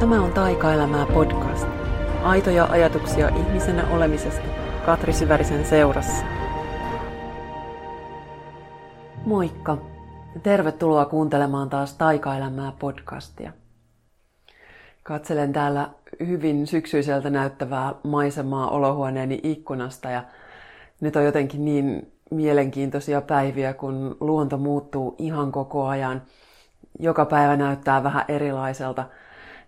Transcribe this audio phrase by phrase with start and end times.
[0.00, 1.66] Tämä on Taikaelämää podcast.
[2.22, 4.46] Aitoja ajatuksia ihmisenä olemisesta
[4.86, 6.24] Katri Syvärisen seurassa.
[9.26, 9.78] Moikka
[10.42, 13.52] tervetuloa kuuntelemaan taas Taikaelämää podcastia.
[15.02, 15.90] Katselen täällä
[16.26, 20.24] hyvin syksyiseltä näyttävää maisemaa olohuoneeni ikkunasta ja
[21.00, 26.22] nyt on jotenkin niin mielenkiintoisia päiviä, kun luonto muuttuu ihan koko ajan.
[26.98, 29.04] Joka päivä näyttää vähän erilaiselta–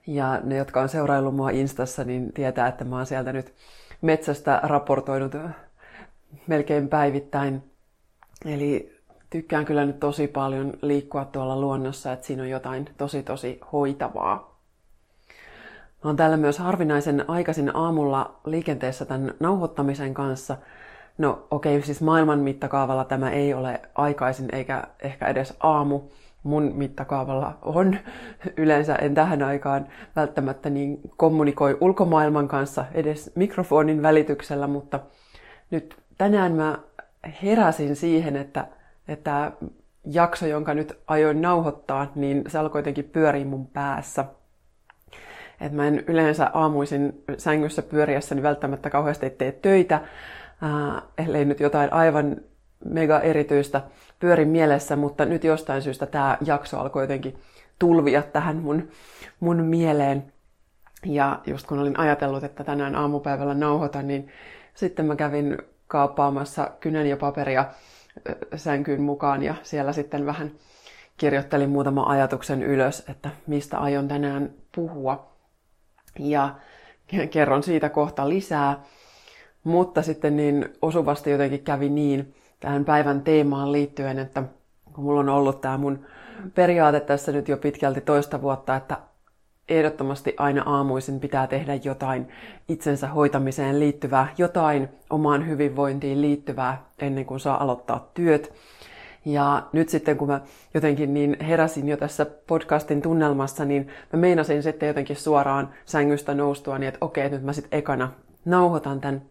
[0.07, 3.55] ja ne, jotka on seuraillut mua Instassa, niin tietää, että mä oon sieltä nyt
[4.03, 5.37] metsästä raportoinut
[6.47, 7.63] melkein päivittäin.
[8.45, 13.61] Eli tykkään kyllä nyt tosi paljon liikkua tuolla luonnossa, että siinä on jotain tosi tosi
[13.73, 14.53] hoitavaa.
[16.05, 20.57] Mä oon täällä myös harvinaisen aikaisin aamulla liikenteessä tämän nauhoittamisen kanssa.
[21.19, 26.01] No okei, okay, siis maailman mittakaavalla tämä ei ole aikaisin eikä ehkä edes aamu,
[26.43, 27.97] mun mittakaavalla on.
[28.57, 35.01] Yleensä en tähän aikaan välttämättä niin kommunikoi ulkomaailman kanssa edes mikrofonin välityksellä, mutta
[35.71, 36.79] nyt tänään mä
[37.43, 38.67] heräsin siihen, että,
[39.09, 39.53] että
[40.05, 44.25] jakso, jonka nyt ajoin nauhoittaa, niin se alkoi jotenkin pyöriä mun päässä.
[45.61, 51.93] Et mä en yleensä aamuisin sängyssä pyöriessäni välttämättä kauheasti tee töitä, äh, ellei nyt jotain
[51.93, 52.37] aivan
[52.85, 53.83] mega erityistä
[54.19, 57.39] pyörin mielessä, mutta nyt jostain syystä tämä jakso alkoi jotenkin
[57.79, 58.89] tulvia tähän mun,
[59.41, 60.33] mun mieleen.
[61.07, 64.29] Ja just kun olin ajatellut, että tänään aamupäivällä nauhoitan, niin
[64.75, 67.65] sitten mä kävin kaappaamassa kynän ja paperia
[68.57, 70.51] sänkyyn mukaan ja siellä sitten vähän
[71.17, 75.33] kirjoittelin muutaman ajatuksen ylös, että mistä aion tänään puhua.
[76.19, 76.55] Ja
[77.31, 78.83] kerron siitä kohta lisää.
[79.65, 84.43] Mutta sitten niin osuvasti jotenkin kävi niin, tähän päivän teemaan liittyen, että
[84.93, 86.07] kun mulla on ollut tämä mun
[86.55, 88.99] periaate tässä nyt jo pitkälti toista vuotta, että
[89.69, 92.29] ehdottomasti aina aamuisin pitää tehdä jotain
[92.69, 98.53] itsensä hoitamiseen liittyvää, jotain omaan hyvinvointiin liittyvää ennen kuin saa aloittaa työt.
[99.25, 100.41] Ja nyt sitten kun mä
[100.75, 106.79] jotenkin niin heräsin jo tässä podcastin tunnelmassa, niin mä meinasin sitten jotenkin suoraan sängystä noustua
[106.79, 108.13] niin, että okei, nyt mä sitten ekana
[108.45, 109.23] nauhoitan tämän.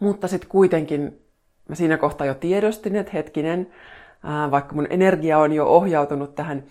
[0.00, 1.21] Mutta sitten kuitenkin
[1.68, 3.70] mä siinä kohtaa jo tiedostin, että hetkinen,
[4.50, 6.62] vaikka mun energia on jo ohjautunut tähän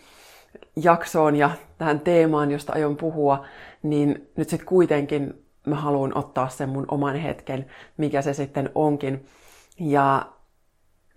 [0.76, 3.46] jaksoon ja tähän teemaan, josta aion puhua,
[3.84, 7.66] niin nyt sitten kuitenkin mä haluan ottaa sen mun oman hetken,
[7.98, 9.26] mikä se sitten onkin.
[9.80, 10.26] Ja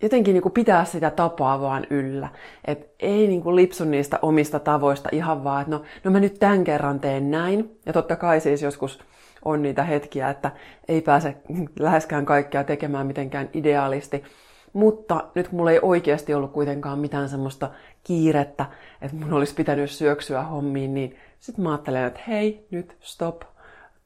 [0.03, 2.29] jotenkin niin pitää sitä tapaa vaan yllä.
[2.65, 6.39] Et ei niin kuin lipsu niistä omista tavoista ihan vaan, että no, no mä nyt
[6.39, 7.79] tämän kerran teen näin.
[7.87, 9.01] Ja totta kai siis joskus
[9.44, 10.50] on niitä hetkiä, että
[10.88, 11.37] ei pääse
[11.78, 14.25] läheskään kaikkea tekemään mitenkään ideaalisti.
[14.72, 17.71] Mutta nyt mulla ei oikeasti ollut kuitenkaan mitään semmoista
[18.05, 18.66] kiirettä,
[19.03, 23.43] että mun olisi pitänyt syöksyä hommiin, niin sitten mä ajattelen, että hei, nyt stop,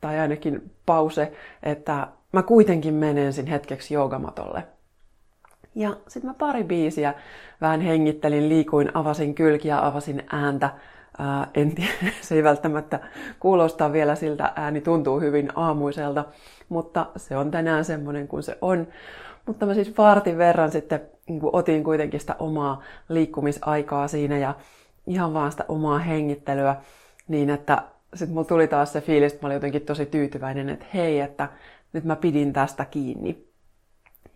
[0.00, 1.32] tai ainakin pause,
[1.62, 4.64] että mä kuitenkin menen ensin hetkeksi joogamatolle.
[5.74, 7.14] Ja sitten mä pari biisiä
[7.60, 10.70] vähän hengittelin, liikuin, avasin kylkiä, avasin ääntä,
[11.18, 13.00] Ää, en tiedä, se ei välttämättä
[13.40, 16.24] kuulosta vielä siltä, ääni tuntuu hyvin aamuiselta,
[16.68, 18.86] mutta se on tänään semmoinen kuin se on.
[19.46, 24.54] Mutta mä siis vartin verran sitten niin kuin otin kuitenkin sitä omaa liikkumisaikaa siinä ja
[25.06, 26.76] ihan vaan sitä omaa hengittelyä
[27.28, 27.82] niin, että
[28.14, 31.48] sitten mulla tuli taas se fiilis, että mä olin jotenkin tosi tyytyväinen, että hei, että
[31.92, 33.48] nyt mä pidin tästä kiinni.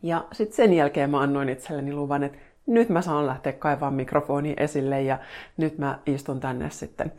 [0.02, 4.54] Ja sitten sen jälkeen mä annoin itselleni luvan, että nyt mä saan lähteä kaivaamaan mikrofoni
[4.56, 5.18] esille ja
[5.56, 7.12] nyt mä istun tänne sitten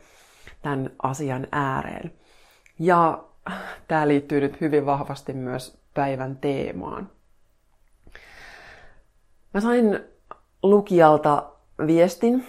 [0.62, 2.12] tämän asian ääreen.
[2.78, 3.24] Ja
[3.88, 7.10] tämä liittyy nyt hyvin vahvasti myös päivän teemaan.
[9.54, 10.00] Mä sain
[10.62, 11.50] lukijalta
[11.86, 12.46] viestin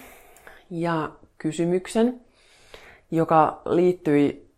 [0.70, 2.20] ja kysymyksen,
[3.10, 4.54] joka liittyi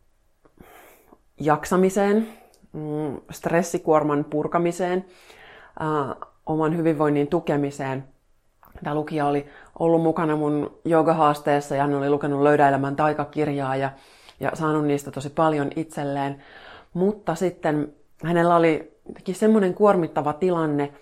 [1.40, 2.28] jaksamiseen,
[2.72, 5.04] mm, stressikuorman purkamiseen,
[6.46, 8.04] oman hyvinvoinnin tukemiseen–
[8.84, 9.46] Tämä lukija oli
[9.78, 13.90] ollut mukana mun joogahaasteessa ja hän oli lukenut Löydä elämän taikakirjaa ja,
[14.40, 16.42] ja saanut niistä tosi paljon itselleen.
[16.94, 17.92] Mutta sitten
[18.24, 18.98] hänellä oli
[19.32, 20.92] semmoinen kuormittava tilanne,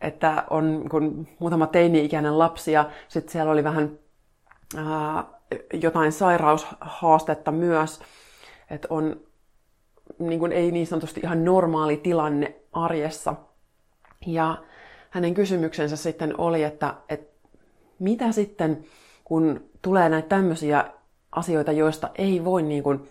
[0.00, 3.98] että on kun muutama teini-ikäinen lapsi ja sitten siellä oli vähän
[5.72, 8.00] jotain sairaushaastetta myös,
[8.70, 9.20] että on
[10.18, 13.34] niin kuin ei niin sanotusti ihan normaali tilanne arjessa.
[14.26, 14.56] Ja
[15.10, 17.48] hänen kysymyksensä sitten oli, että, että
[17.98, 18.84] mitä sitten,
[19.24, 20.84] kun tulee näitä tämmöisiä
[21.32, 23.08] asioita, joista ei voi niin kuin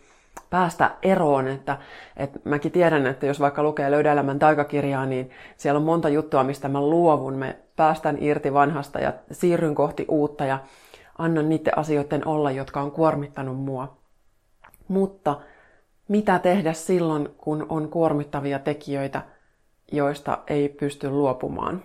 [0.49, 1.77] päästä eroon, että,
[2.17, 6.43] että mäkin tiedän, että jos vaikka lukee Löydä elämän taikakirjaa, niin siellä on monta juttua,
[6.43, 7.33] mistä mä luovun.
[7.33, 10.59] Me päästän irti vanhasta ja siirryn kohti uutta ja
[11.17, 13.97] annan niiden asioiden olla, jotka on kuormittanut mua.
[14.87, 15.41] Mutta
[16.07, 19.21] mitä tehdä silloin, kun on kuormittavia tekijöitä,
[19.91, 21.83] joista ei pysty luopumaan,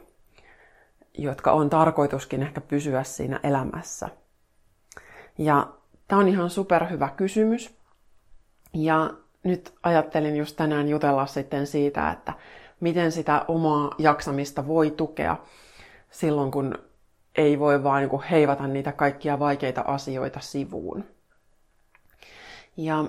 [1.18, 4.08] jotka on tarkoituskin ehkä pysyä siinä elämässä?
[5.38, 5.68] Ja
[6.08, 7.74] tämä on ihan superhyvä kysymys.
[8.74, 9.10] Ja
[9.42, 12.32] nyt ajattelin just tänään jutella sitten siitä, että
[12.80, 15.36] miten sitä omaa jaksamista voi tukea
[16.10, 16.78] silloin, kun
[17.36, 21.04] ei voi vaan niin heivata niitä kaikkia vaikeita asioita sivuun.
[22.76, 23.04] Ja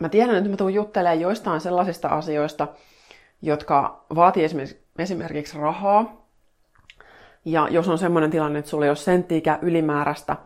[0.00, 2.68] mä tiedän, että mä tuun juttelemaan joistain sellaisista asioista,
[3.42, 4.44] jotka vaatii
[4.98, 6.27] esimerkiksi, rahaa.
[7.44, 10.36] Ja jos on sellainen tilanne, että sulla ei ole senttiikä ylimääräistä,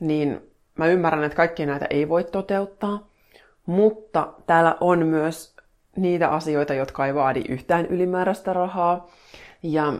[0.00, 0.40] niin
[0.74, 3.08] mä ymmärrän, että kaikki näitä ei voi toteuttaa.
[3.66, 5.56] Mutta täällä on myös
[5.96, 9.10] niitä asioita, jotka ei vaadi yhtään ylimääräistä rahaa.
[9.62, 9.92] Ja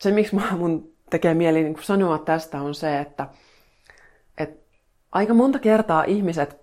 [0.00, 3.28] se, miksi mun tekee mieli niin sanoa tästä, on se, että,
[4.38, 4.76] että
[5.12, 6.60] aika monta kertaa ihmiset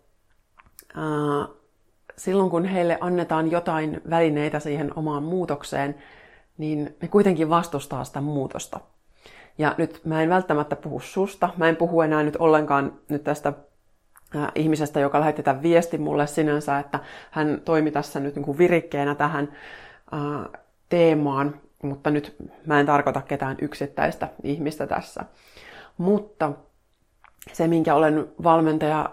[0.95, 1.47] ää,
[2.17, 5.95] silloin, kun heille annetaan jotain välineitä siihen omaan muutokseen,
[6.57, 8.79] niin ne kuitenkin vastustaa sitä muutosta.
[9.57, 13.53] Ja nyt mä en välttämättä puhu susta, mä en puhu enää nyt ollenkaan nyt tästä
[14.55, 16.99] ihmisestä, joka lähetti tämän viestin mulle sinänsä, että
[17.31, 19.51] hän toimi tässä nyt niin kuin virikkeenä tähän
[20.13, 25.25] äh, teemaan, mutta nyt mä en tarkoita ketään yksittäistä ihmistä tässä.
[25.97, 26.51] Mutta
[27.53, 29.09] se, minkä olen valmentaja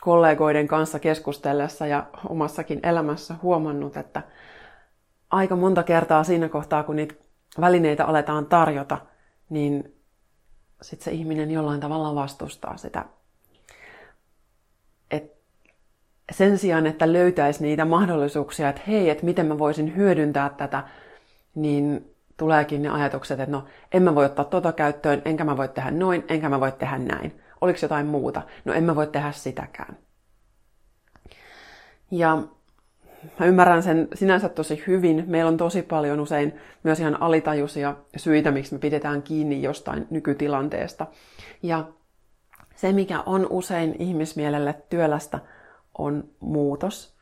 [0.00, 4.22] kollegoiden kanssa keskustellessa ja omassakin elämässä huomannut, että
[5.30, 7.14] aika monta kertaa siinä kohtaa, kun niitä
[7.60, 8.98] välineitä aletaan tarjota,
[9.48, 9.94] niin
[10.82, 13.04] sitten se ihminen jollain tavalla vastustaa sitä.
[15.10, 15.36] Et
[16.32, 20.84] sen sijaan, että löytäisi niitä mahdollisuuksia, että hei, että miten mä voisin hyödyntää tätä,
[21.54, 25.68] niin tuleekin ne ajatukset, että no, en mä voi ottaa tota käyttöön, enkä mä voi
[25.68, 27.40] tehdä noin, enkä mä voi tehdä näin.
[27.60, 28.42] Oliko jotain muuta?
[28.64, 29.96] No en mä voi tehdä sitäkään.
[32.10, 32.42] Ja
[33.38, 35.24] mä ymmärrän sen sinänsä tosi hyvin.
[35.26, 41.06] Meillä on tosi paljon usein myös ihan alitajuisia syitä, miksi me pidetään kiinni jostain nykytilanteesta.
[41.62, 41.84] Ja
[42.76, 45.38] se, mikä on usein ihmismielelle työlästä,
[45.98, 47.14] on muutos.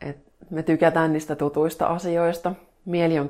[0.00, 0.18] Et
[0.50, 2.54] me tykätään niistä tutuista asioista,
[2.84, 3.28] mieli on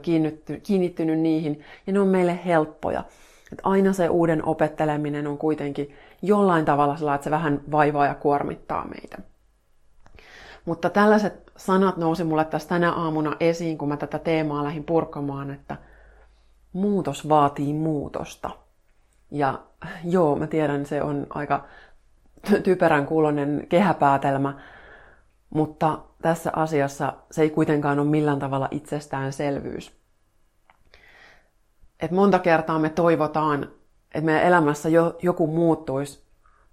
[0.63, 3.05] kiinnittynyt niihin ja ne on meille helppoja.
[3.53, 8.15] Et aina se uuden opetteleminen on kuitenkin jollain tavalla sellainen, että se vähän vaivaa ja
[8.15, 9.19] kuormittaa meitä.
[10.65, 15.51] Mutta tällaiset sanat nousi mulle tässä tänä aamuna esiin, kun mä tätä teemaa lähdin purkamaan,
[15.51, 15.77] että
[16.73, 18.51] muutos vaatii muutosta.
[19.31, 19.61] Ja
[20.05, 21.65] joo, mä tiedän, se on aika
[22.65, 24.61] typerän kuulonen kehäpäätelmä,
[25.51, 29.93] mutta tässä asiassa se ei kuitenkaan ole millään tavalla itsestäänselvyys.
[32.01, 33.63] Et monta kertaa me toivotaan,
[34.15, 36.23] että meidän elämässä jo, joku muuttuisi,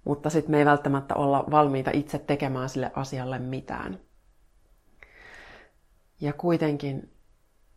[0.04, 3.98] mutta sitten me ei välttämättä olla valmiita itse tekemään sille asialle mitään.
[6.20, 7.10] Ja kuitenkin,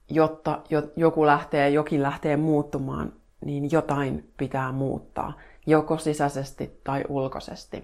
[0.10, 0.62] jotta
[0.96, 3.14] joku lähtee, jokin lähtee muuttumaan,
[3.46, 5.34] niin jotain pitää muuttaa,
[5.66, 7.84] joko sisäisesti tai ulkoisesti.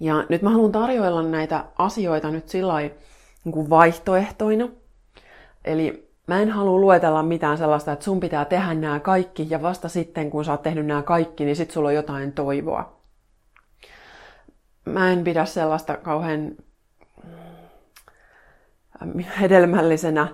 [0.00, 2.74] Ja nyt mä haluan tarjoilla näitä asioita nyt sillä
[3.44, 4.68] niin vaihtoehtoina.
[5.64, 9.88] Eli mä en halua luetella mitään sellaista, että sun pitää tehdä nämä kaikki ja vasta
[9.88, 13.02] sitten kun sä oot tehnyt nämä kaikki, niin sit sulla on jotain toivoa.
[14.84, 16.52] Mä en pidä sellaista kauhean
[19.40, 20.28] hedelmällisenä,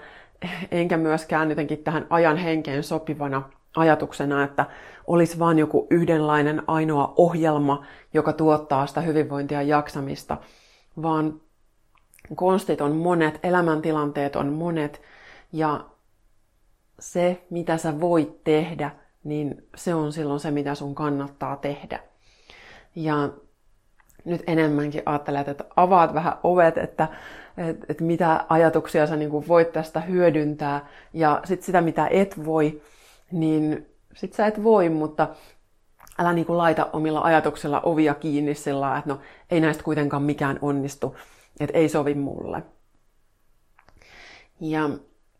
[0.70, 3.42] enkä myöskään jotenkin tähän ajan henkeen sopivana
[3.76, 4.66] ajatuksena, että
[5.06, 7.84] olisi vain joku yhdenlainen ainoa ohjelma,
[8.14, 10.36] joka tuottaa sitä hyvinvointia ja jaksamista,
[11.02, 11.40] vaan
[12.34, 15.02] konstit on monet, elämäntilanteet on monet,
[15.52, 15.84] ja
[16.98, 18.90] se, mitä sä voit tehdä,
[19.24, 22.00] niin se on silloin se, mitä sun kannattaa tehdä.
[22.94, 23.28] Ja
[24.28, 27.08] nyt enemmänkin ajattelet, että avaat vähän ovet, että,
[27.56, 32.82] että, että mitä ajatuksia sä niin voit tästä hyödyntää, ja sitten sitä, mitä et voi,
[33.32, 35.28] niin sit sä et voi, mutta
[36.18, 39.20] älä niin laita omilla ajatuksilla ovia kiinni sillä että no
[39.50, 41.16] ei näistä kuitenkaan mikään onnistu,
[41.60, 42.62] että ei sovi mulle.
[44.60, 44.90] Ja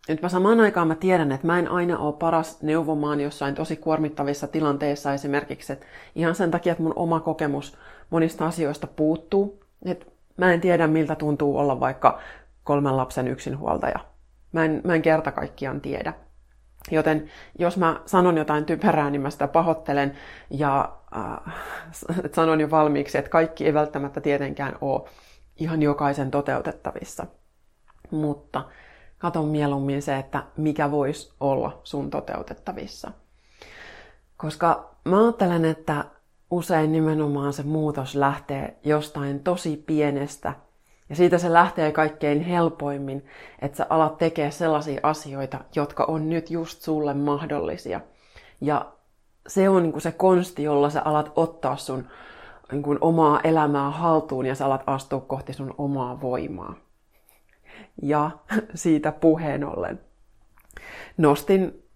[0.08, 3.76] nyt mä samaan aikaan mä tiedän, että mä en aina ole paras neuvomaan jossain tosi
[3.76, 7.76] kuormittavissa tilanteissa esimerkiksi, että ihan sen takia, että mun oma kokemus
[8.10, 12.20] monista asioista puuttuu, että mä en tiedä miltä tuntuu olla vaikka
[12.64, 13.98] kolmen lapsen yksinhuoltaja.
[14.52, 16.14] Mä en, mä en kerta kaikkiaan tiedä.
[16.90, 20.16] Joten jos mä sanon jotain typerää, niin mä sitä pahoittelen
[20.50, 21.54] ja äh,
[22.36, 25.08] sanon jo valmiiksi, että kaikki ei välttämättä tietenkään ole
[25.56, 27.26] ihan jokaisen toteutettavissa.
[28.10, 28.64] Mutta
[29.18, 33.10] katon mieluummin se, että mikä voisi olla sun toteutettavissa.
[34.36, 36.04] Koska mä ajattelen, että
[36.50, 40.54] usein nimenomaan se muutos lähtee jostain tosi pienestä.
[41.08, 43.26] Ja siitä se lähtee kaikkein helpoimmin,
[43.62, 48.00] että sä alat tekemään sellaisia asioita, jotka on nyt just sulle mahdollisia.
[48.60, 48.92] Ja
[49.46, 52.08] se on niin se konsti, jolla sä alat ottaa sun
[52.72, 56.74] niin kuin omaa elämää haltuun ja sä alat astua kohti sun omaa voimaa.
[58.02, 58.30] Ja
[58.74, 60.00] siitä puheen ollen.
[61.16, 61.87] Nostin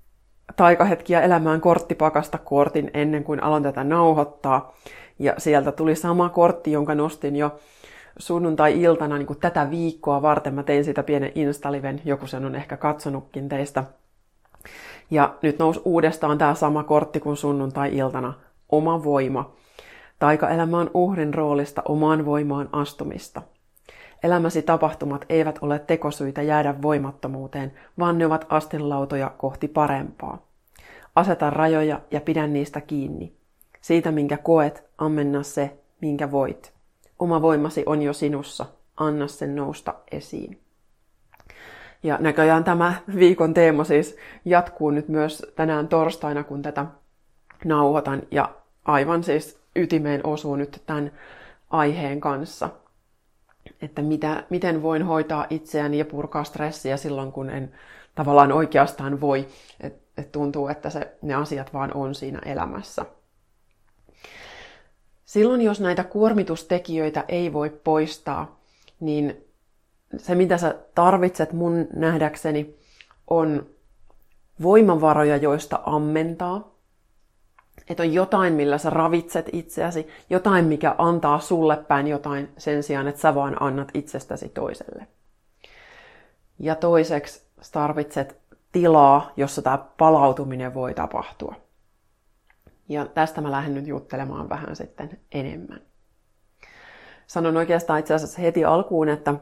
[0.57, 4.75] taikahetkiä elämään korttipakasta kortin ennen kuin aloin tätä nauhoittaa.
[5.19, 7.59] Ja sieltä tuli sama kortti, jonka nostin jo
[8.19, 10.55] sunnuntai-iltana niin kuin tätä viikkoa varten.
[10.55, 13.85] Mä tein sitä pienen instaliven, joku sen on ehkä katsonutkin teistä.
[15.11, 18.35] Ja nyt nousi uudestaan tämä sama kortti kuin sunnuntai-iltana,
[18.69, 19.53] oma voima.
[20.19, 23.43] Taikaelämä on uhrin roolista omaan voimaan astumista.
[24.23, 30.47] Elämäsi tapahtumat eivät ole tekosyitä jäädä voimattomuuteen, vaan ne ovat astinlautoja kohti parempaa.
[31.15, 33.33] Aseta rajoja ja pidä niistä kiinni.
[33.81, 36.73] Siitä, minkä koet, ammenna se, minkä voit.
[37.19, 38.67] Oma voimasi on jo sinussa.
[38.97, 40.61] Anna sen nousta esiin.
[42.03, 46.87] Ja näköjään tämä viikon teema siis jatkuu nyt myös tänään torstaina, kun tätä
[47.65, 48.23] nauhoitan.
[48.31, 51.13] Ja aivan siis ytimeen osuu nyt tämän
[51.71, 52.71] aiheen kanssa.
[53.83, 57.73] Että mitä, miten voin hoitaa itseäni ja purkaa stressiä silloin, kun en
[58.15, 59.49] tavallaan oikeastaan voi.
[59.81, 63.07] Että et tuntuu, että se, ne asiat vaan on siinä elämässä.
[65.25, 68.61] Silloin, jos näitä kuormitustekijöitä ei voi poistaa,
[69.01, 69.45] niin
[70.17, 72.75] se, mitä sä tarvitset mun nähdäkseni,
[73.31, 73.67] on
[74.63, 76.72] voimavaroja, joista ammentaa.
[77.89, 83.09] Että on jotain, millä sä ravitset itseäsi, jotain, mikä antaa sulle päin jotain sen sijaan,
[83.09, 85.07] että sä vaan annat itsestäsi toiselle.
[86.59, 88.41] Ja toiseksi tarvitset
[88.73, 91.55] tilaa, jossa tämä palautuminen voi tapahtua.
[92.89, 95.81] Ja tästä mä lähden nyt juttelemaan vähän sitten enemmän.
[97.27, 99.35] Sanon oikeastaan itse asiassa heti alkuun, että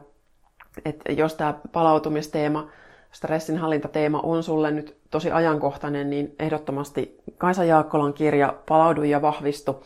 [0.85, 2.69] että jos tämä palautumisteema,
[3.11, 9.83] stressinhallintateema on sulle nyt tosi ajankohtainen, niin ehdottomasti Kaisa Jaakkolan kirja Palaudu ja vahvistu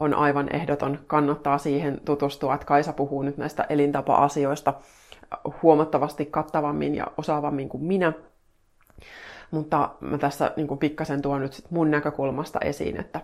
[0.00, 0.98] on aivan ehdoton.
[1.06, 4.74] Kannattaa siihen tutustua, että Kaisa puhuu nyt näistä elintapa-asioista
[5.62, 8.12] huomattavasti kattavammin ja osaavammin kuin minä.
[9.50, 13.20] Mutta mä tässä niin pikkasen tuon nyt sit mun näkökulmasta esiin, että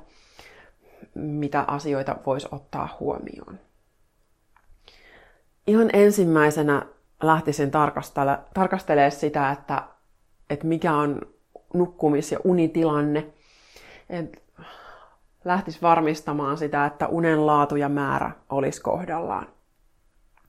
[1.15, 3.59] mitä asioita voisi ottaa huomioon.
[5.67, 6.87] Ihan ensimmäisenä
[7.23, 9.83] lähtisin tarkastele, tarkastelemaan sitä, että,
[10.51, 11.21] että mikä on
[11.75, 13.27] nukkumis- ja unitilanne.
[14.11, 14.43] Et
[15.45, 19.47] lähtis varmistamaan sitä, että unen laatu ja määrä olisi kohdallaan.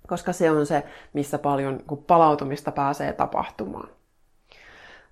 [0.08, 3.90] Koska se on se, missä paljon palautumista pääsee tapahtumaan.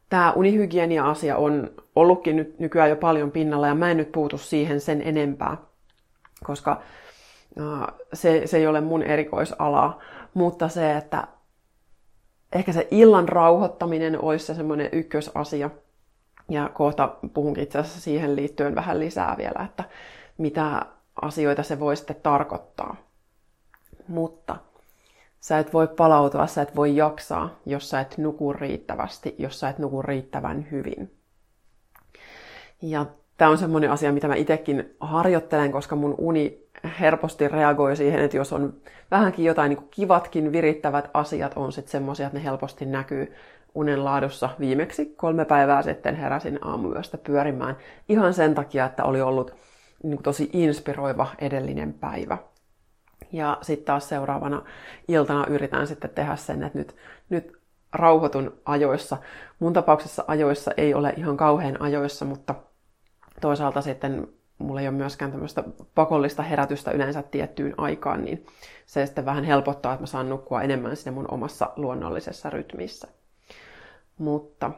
[0.10, 4.82] Tämä unihygienia-asia on ollutkin nyt nykyään jo paljon pinnalla ja mä en nyt puutu siihen
[4.82, 5.58] sen enempää,
[6.44, 6.82] koska
[8.14, 10.00] se, se ei ole mun erikoisalaa.
[10.34, 11.28] Mutta se, että
[12.54, 15.70] ehkä se illan rauhoittaminen olisi se semmoinen ykkösasia.
[16.50, 19.84] Ja kohta puhunkin itse asiassa siihen liittyen vähän lisää vielä, että
[20.38, 20.86] mitä
[21.22, 22.96] asioita se voi sitten tarkoittaa.
[24.08, 24.56] Mutta
[25.40, 29.70] sä et voi palautua, sä et voi jaksaa, jos sä et nuku riittävästi, jos sä
[29.70, 31.16] et nuku riittävän hyvin.
[32.82, 33.06] Ja
[33.40, 36.64] tämä on semmoinen asia, mitä mä itsekin harjoittelen, koska mun uni
[37.00, 38.74] helposti reagoi siihen, että jos on
[39.12, 43.34] vähänkin jotain niin kivatkin virittävät asiat on sitten semmoisia, että ne helposti näkyy
[43.76, 44.50] unen laadussa.
[44.60, 47.78] Viimeksi kolme päivää sitten heräsin aamuyöstä pyörimään
[48.10, 49.56] ihan sen takia, että oli ollut
[50.04, 52.38] niin tosi inspiroiva edellinen päivä.
[53.32, 54.62] Ja sitten taas seuraavana
[55.08, 56.96] iltana yritän sitten tehdä sen, että nyt,
[57.30, 57.52] nyt
[57.94, 59.18] rauhoitun ajoissa.
[59.60, 62.56] Mun tapauksessa ajoissa ei ole ihan kauhean ajoissa, mutta
[63.42, 64.28] toisaalta sitten
[64.58, 65.64] mulla ei ole myöskään tämmöistä
[65.96, 68.46] pakollista herätystä yleensä tiettyyn aikaan, niin
[68.86, 73.08] se sitten vähän helpottaa, että mä saan nukkua enemmän sinne mun omassa luonnollisessa rytmissä.
[74.18, 74.72] Mutta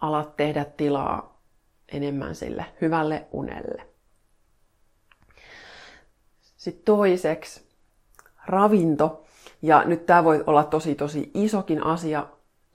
[0.00, 1.40] alat tehdä tilaa
[1.92, 3.86] enemmän sille hyvälle unelle.
[6.56, 7.66] Sitten toiseksi
[8.46, 9.22] ravinto.
[9.62, 12.26] Ja nyt tämä voi olla tosi tosi isokin asia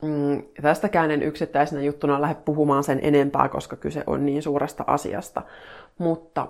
[0.02, 5.42] Mm, tästäkään en yksittäisenä juttuna lähde puhumaan sen enempää, koska kyse on niin suuresta asiasta.
[5.98, 6.48] Mutta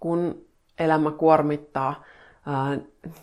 [0.00, 0.44] kun
[0.78, 2.04] elämä kuormittaa,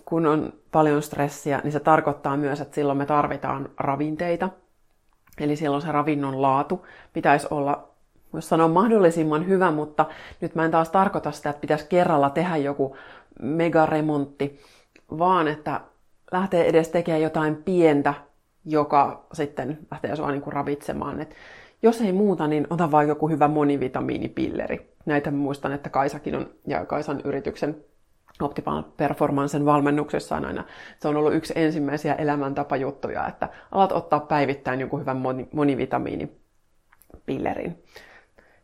[0.06, 4.50] kun on paljon stressiä, niin se tarkoittaa myös, että silloin me tarvitaan ravinteita.
[5.39, 7.88] Eli silloin se ravinnon laatu pitäisi olla,
[8.34, 10.06] jos sanoa mahdollisimman hyvä, mutta
[10.42, 12.98] nyt mä en taas tarkoita sitä, että pitäisi kerralla tehdä joku
[13.42, 14.60] megaremontti,
[15.18, 15.82] vaan että
[16.32, 18.13] lähtee edes tekemään jotain pientä
[18.66, 21.22] joka sitten lähtee sua niin kuin ravitsemaan.
[21.22, 21.36] Et
[21.82, 24.94] jos ei muuta, niin ota vaan joku hyvä monivitamiinipilleri.
[25.06, 27.75] Näitä muistan, että Kaisakin on, ja Kaisan yrityksen
[28.42, 30.63] Optimal Performancen valmennuksessa on aina,
[31.00, 35.22] se on ollut yksi ensimmäisiä elämäntapajuttuja, että alat ottaa päivittäin jonkun hyvän
[35.54, 37.84] monivitamiinipillerin.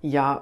[0.03, 0.41] Ja,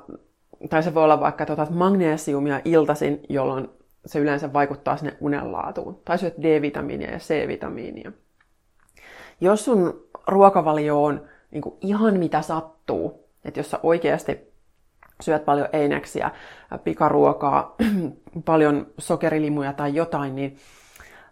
[0.69, 3.69] tai se voi olla vaikka, että otat magnesiumia iltaisin, jolloin
[4.05, 6.01] se yleensä vaikuttaa sinne unenlaatuun.
[6.05, 8.11] Tai syöt D-vitamiinia ja C-vitamiinia.
[9.43, 11.21] Jos sun ruokavalio on
[11.51, 14.53] niin kuin ihan mitä sattuu, että jos sä oikeasti
[15.21, 16.31] syöt paljon eineksiä,
[16.83, 17.75] pikaruokaa,
[18.45, 20.57] paljon sokerilimuja tai jotain, niin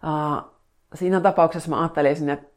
[0.04, 0.52] uh,
[0.94, 2.48] siinä tapauksessa mä ajattelisin, että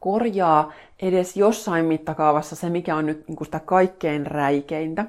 [0.00, 5.04] korjaa edes jossain mittakaavassa se, mikä on nyt niin sitä kaikkein räikeintä.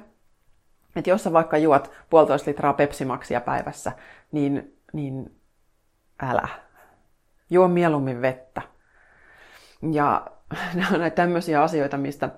[0.96, 3.92] Että jos sä vaikka juot puolitoista litraa pepsimaksia päivässä,
[4.32, 5.40] niin, niin
[6.22, 6.48] älä.
[7.50, 8.69] Juo mieluummin vettä.
[9.92, 10.26] Ja
[10.74, 12.30] nämä on näitä tämmöisiä asioita, mistä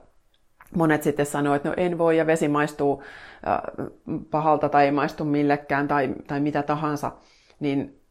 [0.77, 3.03] monet sitten sanoo, että no en voi ja vesi maistuu
[3.47, 3.59] äh,
[4.31, 7.13] pahalta tai ei maistu millekään tai, tai mitä tahansa,
[7.61, 8.03] niin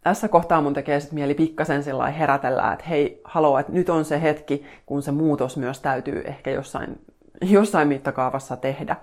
[0.00, 4.04] tässä kohtaa mun tekee sitten mieli pikkasen sillä herätellä, että hei, haloo, että nyt on
[4.04, 7.00] se hetki, kun se muutos myös täytyy ehkä jossain,
[7.56, 8.96] jossain mittakaavassa tehdä.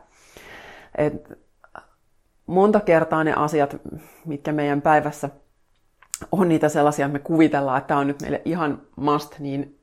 [0.98, 1.38] Et
[2.48, 3.75] monta kertaa ne asiat,
[4.25, 5.30] mitkä meidän päivässä
[6.32, 9.80] on niitä sellaisia, me kuvitellaan, että tämä on nyt meille ihan must, niin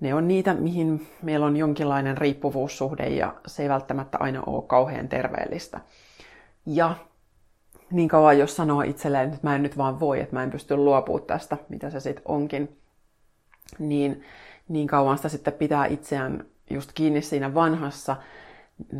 [0.00, 5.08] ne on niitä, mihin meillä on jonkinlainen riippuvuussuhde ja se ei välttämättä aina ole kauhean
[5.08, 5.80] terveellistä.
[6.66, 6.94] Ja
[7.90, 10.76] niin kauan, jos sanoo itselleen, että mä en nyt vaan voi, että mä en pysty
[10.76, 12.76] luopumaan tästä, mitä se sitten onkin,
[13.78, 14.24] niin
[14.70, 18.16] niin kauan sitä sitten pitää itseään just kiinni siinä vanhassa.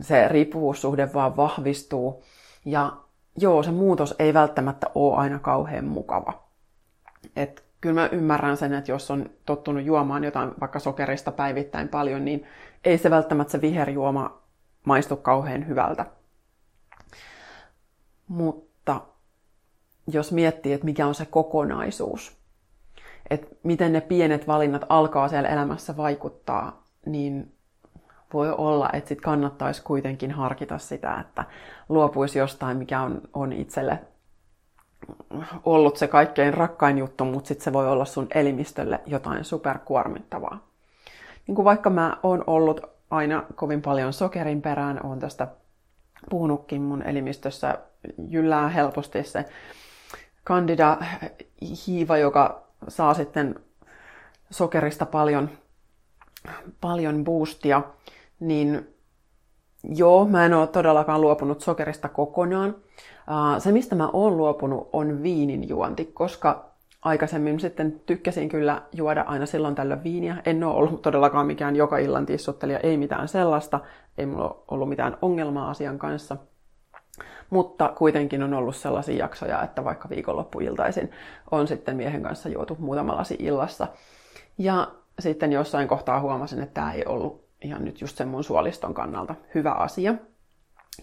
[0.00, 2.24] Se riippuvuussuhde vaan vahvistuu.
[2.64, 2.92] Ja
[3.38, 6.42] joo, se muutos ei välttämättä ole aina kauhean mukava.
[7.36, 12.24] Et kyllä mä ymmärrän sen, että jos on tottunut juomaan jotain vaikka sokerista päivittäin paljon,
[12.24, 12.46] niin
[12.84, 14.42] ei se välttämättä se viherjuoma
[14.84, 16.06] maistu kauhean hyvältä.
[18.28, 19.00] Mutta
[20.06, 22.36] jos miettii, että mikä on se kokonaisuus,
[23.30, 27.54] että miten ne pienet valinnat alkaa siellä elämässä vaikuttaa, niin
[28.32, 31.44] voi olla, että sit kannattaisi kuitenkin harkita sitä, että
[31.88, 33.98] luopuisi jostain, mikä on, on itselle
[35.64, 40.66] ollut se kaikkein rakkain juttu, mutta sitten se voi olla sun elimistölle jotain superkuormittavaa.
[41.46, 45.48] Niin kuin vaikka mä oon ollut aina kovin paljon sokerin perään, oon tästä
[46.30, 47.78] puhunutkin mun elimistössä
[48.28, 49.44] jyllää helposti se
[50.44, 50.96] kandida
[51.86, 53.54] hiiva, joka saa sitten
[54.50, 55.50] sokerista paljon,
[56.80, 57.82] paljon boostia,
[58.40, 58.94] niin
[59.84, 62.76] joo, mä en ole todellakaan luopunut sokerista kokonaan,
[63.58, 66.70] se, mistä mä oon luopunut, on viinin juonti, koska
[67.02, 70.36] aikaisemmin sitten tykkäsin kyllä juoda aina silloin tällöin viiniä.
[70.44, 73.80] En ole ollut todellakaan mikään joka illan tissuttelija, ei mitään sellaista.
[74.18, 76.36] Ei mulla ollut mitään ongelmaa asian kanssa.
[77.50, 81.10] Mutta kuitenkin on ollut sellaisia jaksoja, että vaikka viikonloppuiltaisin
[81.50, 83.86] on sitten miehen kanssa juotu muutama lasi illassa.
[84.58, 88.94] Ja sitten jossain kohtaa huomasin, että tämä ei ollut ihan nyt just sen mun suoliston
[88.94, 90.14] kannalta hyvä asia.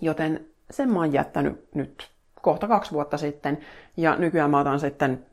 [0.02, 3.58] Joten sen mä oon jättänyt nyt kohta kaksi vuotta sitten.
[3.98, 5.26] Ja nykyään mä otan sitten,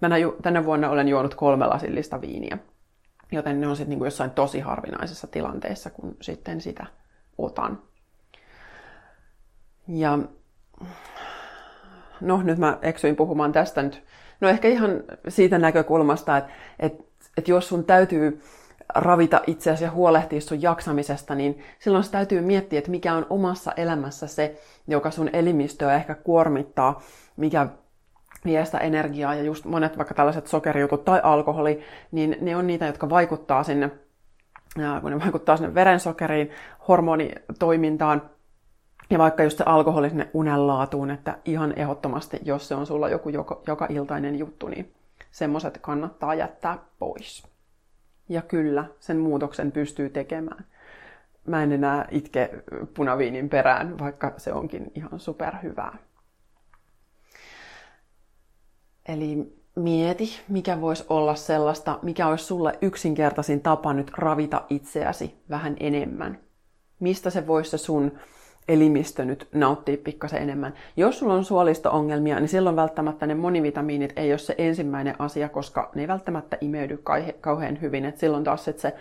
[0.00, 2.58] tänä, tänä vuonna olen juonut kolme lasillista viiniä.
[3.32, 6.86] Joten ne on sitten niin jossain tosi harvinaisessa tilanteessa, kun sitten sitä
[7.38, 7.82] otan.
[9.88, 10.18] Ja
[12.20, 14.02] no nyt mä eksyin puhumaan tästä nyt.
[14.40, 14.90] No ehkä ihan
[15.28, 17.04] siitä näkökulmasta, että, että,
[17.36, 18.42] että jos sun täytyy
[18.94, 23.72] ravita itseäsi ja huolehtia sun jaksamisesta, niin silloin se täytyy miettiä, että mikä on omassa
[23.72, 27.02] elämässä se, joka sun elimistöä ehkä kuormittaa,
[27.36, 27.68] mikä
[28.44, 29.34] vie sitä energiaa.
[29.34, 31.80] Ja just monet vaikka tällaiset sokerijutut tai alkoholi,
[32.12, 33.90] niin ne on niitä, jotka vaikuttaa sinne,
[35.00, 36.50] kun ne vaikuttaa sinne verensokeriin,
[36.88, 38.22] hormonitoimintaan,
[39.10, 43.28] ja vaikka just se alkoholi sinne unenlaatuun, että ihan ehdottomasti, jos se on sulla joku
[43.28, 44.94] joka, joka iltainen juttu, niin
[45.30, 47.53] semmoiset kannattaa jättää pois.
[48.28, 50.64] Ja kyllä, sen muutoksen pystyy tekemään.
[51.46, 52.50] Mä en enää itke
[52.94, 55.98] punaviinin perään, vaikka se onkin ihan superhyvää.
[59.08, 65.76] Eli mieti, mikä voisi olla sellaista, mikä olisi sulle yksinkertaisin tapa nyt ravita itseäsi vähän
[65.80, 66.40] enemmän.
[67.00, 68.18] Mistä se voisi se sun
[68.68, 70.74] elimistö nyt nauttii pikkasen enemmän.
[70.96, 75.90] Jos sulla on suolisto-ongelmia, niin silloin välttämättä ne monivitamiinit ei ole se ensimmäinen asia, koska
[75.94, 77.02] ne ei välttämättä imeydy
[77.40, 78.04] kauhean hyvin.
[78.04, 78.94] Et silloin taas se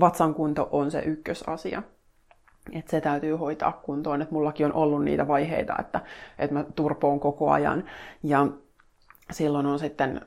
[0.00, 1.82] vatsan kunto on se ykkösasia.
[2.72, 4.22] Et se täytyy hoitaa kuntoon.
[4.22, 6.00] Et mullakin on ollut niitä vaiheita, että,
[6.38, 7.84] että mä turpoon koko ajan.
[8.22, 8.46] Ja
[9.30, 10.20] silloin on sitten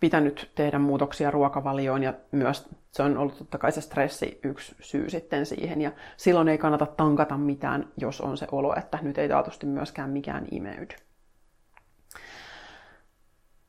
[0.00, 5.10] pitänyt tehdä muutoksia ruokavalioon ja myös se on ollut totta kai se stressi yksi syy
[5.10, 5.80] sitten siihen.
[5.80, 10.10] Ja silloin ei kannata tankata mitään, jos on se olo, että nyt ei taatusti myöskään
[10.10, 10.94] mikään imeydy.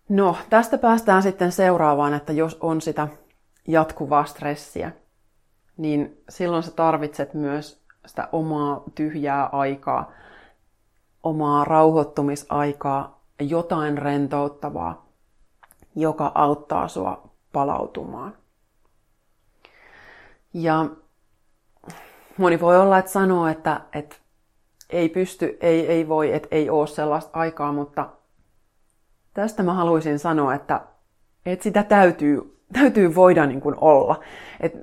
[0.09, 3.07] No, tästä päästään sitten seuraavaan, että jos on sitä
[3.67, 4.91] jatkuvaa stressiä,
[5.77, 10.11] niin silloin sä tarvitset myös sitä omaa tyhjää aikaa,
[11.23, 15.06] omaa rauhoittumisaikaa, jotain rentouttavaa,
[15.97, 18.35] joka auttaa sua palautumaan.
[20.53, 20.85] Ja
[22.37, 24.15] moni voi olla, että sanoo, että, että
[24.89, 28.09] ei pysty, ei, ei voi, että ei ole sellaista aikaa, mutta
[29.33, 30.81] tästä mä haluaisin sanoa, että,
[31.45, 34.19] että sitä täytyy, täytyy voida niin kuin olla.
[34.59, 34.79] Että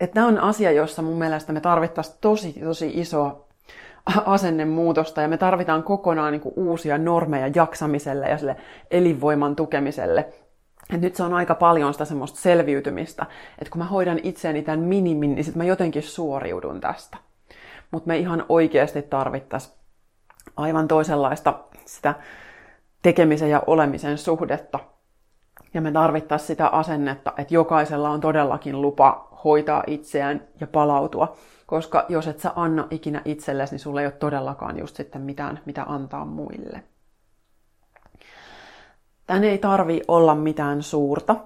[0.00, 3.47] että tämä on asia, jossa mun mielestä me tarvittaisiin tosi, tosi isoa
[4.26, 8.56] asennemuutosta ja me tarvitaan kokonaan niin kuin uusia normeja jaksamiselle ja sille
[8.90, 10.28] elinvoiman tukemiselle.
[10.94, 13.26] Et nyt se on aika paljon sitä semmoista selviytymistä,
[13.58, 17.16] että kun mä hoidan itseäni tämän minimin, niin sitten mä jotenkin suoriudun tästä.
[17.90, 19.78] Mutta me ihan oikeasti tarvittaisiin
[20.56, 22.14] aivan toisenlaista sitä
[23.02, 24.78] tekemisen ja olemisen suhdetta.
[25.74, 31.36] Ja me tarvittaisiin sitä asennetta, että jokaisella on todellakin lupa hoitaa itseään ja palautua.
[31.66, 35.60] Koska jos et sä anna ikinä itsellesi, niin sulla ei ole todellakaan just sitten mitään,
[35.66, 36.82] mitä antaa muille.
[39.26, 41.36] Tän ei tarvi olla mitään suurta.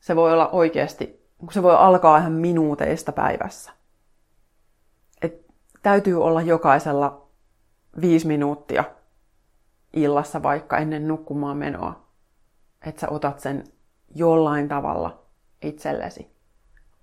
[0.00, 3.72] Se voi olla oikeasti, se voi alkaa ihan minuuteista päivässä.
[5.22, 5.46] Et
[5.82, 7.28] täytyy olla jokaisella
[8.00, 8.84] viisi minuuttia
[9.92, 12.06] illassa vaikka ennen nukkumaan menoa,
[12.86, 13.64] että sä otat sen
[14.14, 15.22] jollain tavalla
[15.62, 16.31] itsellesi.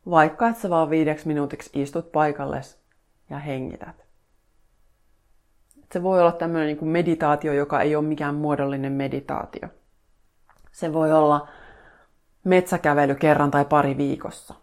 [0.09, 2.79] Vaikka että sä vaan viideksi minuutiksi istut paikalles
[3.29, 4.05] ja hengität.
[5.91, 9.67] Se voi olla tämmöinen niin kuin meditaatio, joka ei ole mikään muodollinen meditaatio.
[10.71, 11.47] Se voi olla
[12.43, 14.53] metsäkävely kerran tai pari viikossa.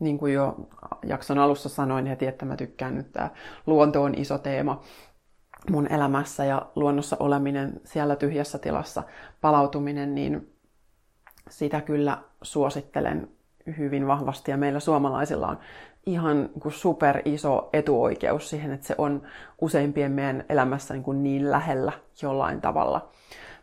[0.00, 0.56] Niin kuin jo
[1.04, 3.30] jakson alussa sanoin heti, että mä tykkään nyt tämä
[3.66, 4.82] luonto on iso teema
[5.70, 9.02] mun elämässä ja luonnossa oleminen siellä tyhjässä tilassa,
[9.40, 10.52] palautuminen, niin
[11.50, 13.35] sitä kyllä suosittelen
[13.78, 15.58] hyvin vahvasti ja meillä suomalaisilla on
[16.06, 19.22] ihan niin super iso etuoikeus siihen, että se on
[19.60, 23.08] useimpien meidän elämässä niin, niin lähellä jollain tavalla.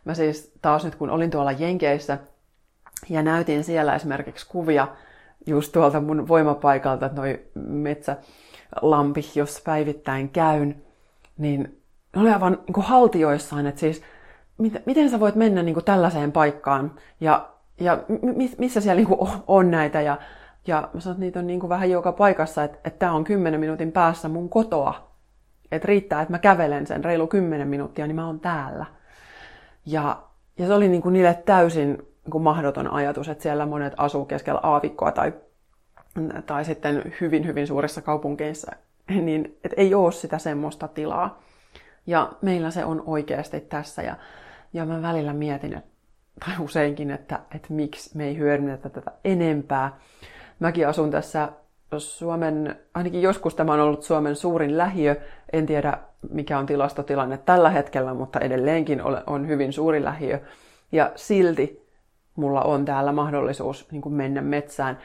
[0.04, 2.18] Mä siis taas nyt kun olin tuolla Jenkeissä
[3.08, 4.88] ja näytin siellä esimerkiksi kuvia
[5.46, 10.82] just tuolta mun voimapaikalta, noi metsälampi, jos päivittäin käyn,
[11.38, 11.82] niin
[12.16, 14.02] ne oli aivan niin kuin haltioissaan, että siis
[14.86, 17.98] miten, sä voit mennä niin tällaiseen paikkaan ja, ja
[18.58, 20.18] missä siellä niin kuin on näitä ja
[20.66, 23.24] ja mä sanon, että niitä on niin kuin vähän joka paikassa, että, että tämä on
[23.24, 25.10] 10 minuutin päässä mun kotoa.
[25.72, 28.86] Että riittää, että mä kävelen sen reilu 10 minuuttia, niin mä oon täällä.
[29.86, 30.22] Ja,
[30.58, 34.24] ja se oli niin kuin niille täysin niin kuin mahdoton ajatus, että siellä monet asuu
[34.24, 35.32] keskellä aavikkoa tai,
[36.46, 38.72] tai sitten hyvin, hyvin suurissa kaupunkeissa.
[39.08, 41.42] Niin että ei ole sitä semmoista tilaa.
[42.06, 44.02] Ja meillä se on oikeasti tässä.
[44.02, 44.16] Ja,
[44.72, 45.93] ja mä välillä mietin, että,
[46.40, 49.98] tai useinkin, että, että miksi me ei hyödynnetä tätä enempää
[50.60, 51.48] mäkin asun tässä
[51.98, 55.16] Suomen, ainakin joskus tämä on ollut Suomen suurin lähiö.
[55.52, 55.98] En tiedä,
[56.30, 60.40] mikä on tilastotilanne tällä hetkellä, mutta edelleenkin on hyvin suuri lähiö.
[60.92, 61.88] Ja silti
[62.36, 64.98] mulla on täällä mahdollisuus niin kuin mennä metsään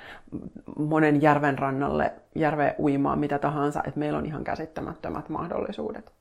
[0.77, 6.11] monen järven rannalle, järve uimaan, mitä tahansa, että meillä on ihan käsittämättömät mahdollisuudet.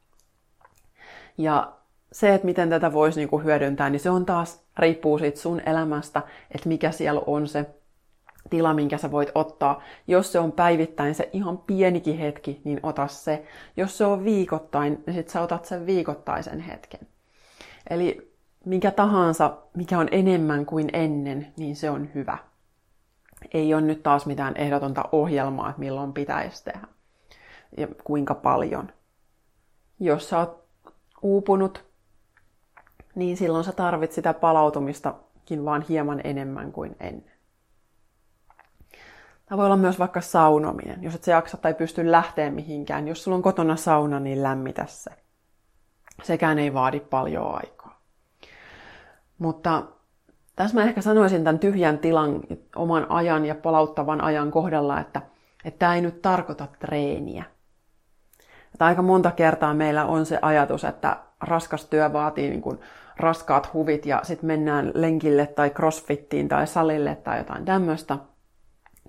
[1.38, 1.72] Ja
[2.12, 5.62] se, että miten tätä voisi niin kuin hyödyntää, niin se on taas, riippuu siitä sun
[5.66, 7.66] elämästä, että mikä siellä on se
[8.50, 9.82] tila, minkä sä voit ottaa.
[10.06, 13.44] Jos se on päivittäin se ihan pienikin hetki, niin ota se.
[13.76, 17.00] Jos se on viikoittain, niin sit sä otat sen viikoittaisen hetken.
[17.90, 18.32] Eli
[18.64, 22.38] mikä tahansa, mikä on enemmän kuin ennen, niin se on hyvä.
[23.54, 26.88] Ei ole nyt taas mitään ehdotonta ohjelmaa, että milloin pitäisi tehdä
[27.76, 28.92] ja kuinka paljon.
[30.00, 30.64] Jos sä oot
[31.22, 31.87] uupunut,
[33.18, 37.32] niin silloin sä tarvit sitä palautumistakin vaan hieman enemmän kuin ennen.
[39.46, 43.08] Tämä voi olla myös vaikka saunominen, jos et sä jaksa tai pysty lähteä mihinkään.
[43.08, 45.10] Jos sulla on kotona sauna, niin lämmitä se.
[46.22, 48.00] Sekään ei vaadi paljon aikaa.
[49.38, 49.82] Mutta
[50.56, 52.40] tässä mä ehkä sanoisin tämän tyhjän tilan,
[52.76, 55.22] oman ajan ja palauttavan ajan kohdalla, että,
[55.64, 57.44] että tämä ei nyt tarkoita treeniä.
[58.72, 62.80] Että aika monta kertaa meillä on se ajatus, että raskas työ vaatii niin kuin
[63.18, 68.18] raskaat huvit ja sitten mennään lenkille tai crossfittiin tai salille tai jotain tämmöistä–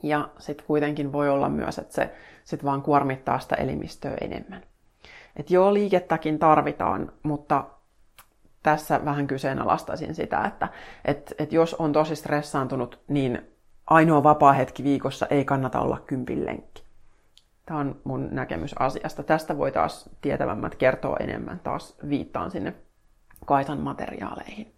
[0.04, 4.64] ja sitten kuitenkin voi olla myös, että se sit vaan kuormittaa sitä elimistöä enemmän.
[5.36, 7.64] Et joo, liikettäkin tarvitaan, mutta
[8.64, 10.68] tässä vähän kyseenalaistaisin sitä, että
[11.06, 13.42] et, et jos on tosi stressaantunut, niin
[13.88, 16.84] ainoa vapaa hetki viikossa ei kannata olla kympin lenkki.
[17.66, 19.24] Tämä on mun näkemys asiasta.
[19.24, 21.60] Tästä voi taas tietävämmät kertoa enemmän.
[21.60, 22.74] Taas viittaan sinne
[23.46, 24.74] Kaisan materiaaleihin.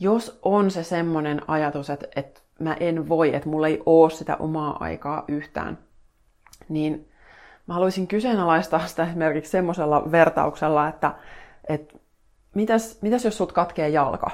[0.00, 4.36] Jos on se semmoinen ajatus, että, että mä en voi, että mulla ei ole sitä
[4.36, 5.78] omaa aikaa yhtään,
[6.68, 7.08] niin
[7.66, 11.14] mä haluaisin kyseenalaistaa sitä esimerkiksi semmoisella vertauksella, että,
[11.68, 11.94] että
[12.54, 14.30] mitäs, mitäs jos sut katkee jalka?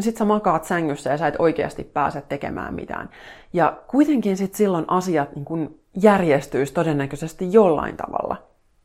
[0.00, 3.10] Sit sä makaat sängyssä ja sä et oikeasti pääse tekemään mitään.
[3.52, 8.36] Ja kuitenkin sit silloin asiat niin kun järjestyisi todennäköisesti jollain tavalla.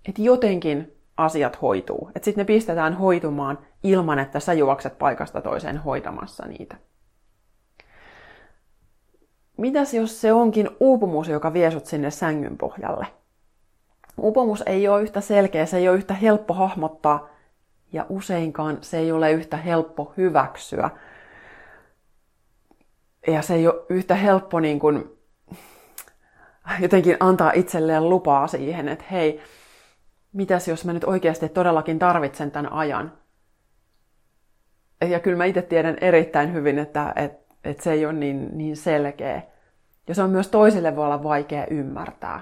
[0.08, 2.12] Että jotenkin asiat hoituu.
[2.16, 6.76] Että sitten ne pistetään hoitumaan ilman, että sä juokset paikasta toiseen hoitamassa niitä.
[9.58, 13.08] Mitäs jos se onkin uupumus, joka vie sut sinne sängyn pohjalle?
[14.18, 17.30] Uupumus ei ole yhtä selkeä, se ei ole yhtä helppo hahmottaa
[17.94, 20.90] ja useinkaan se ei ole yhtä helppo hyväksyä.
[23.28, 25.18] Ja se ei ole yhtä helppo niin kuin,
[26.80, 29.42] jotenkin antaa itselleen lupaa siihen, että hei,
[30.34, 33.12] mitäs jos mä nyt oikeasti todellakin tarvitsen tämän ajan.
[35.10, 38.78] Ja kyllä mä itse tiedän erittäin hyvin, että, että, että se ei ole niin, niin
[38.78, 39.42] selkeä.
[40.08, 42.42] Ja se on myös toisille voi olla vaikea ymmärtää.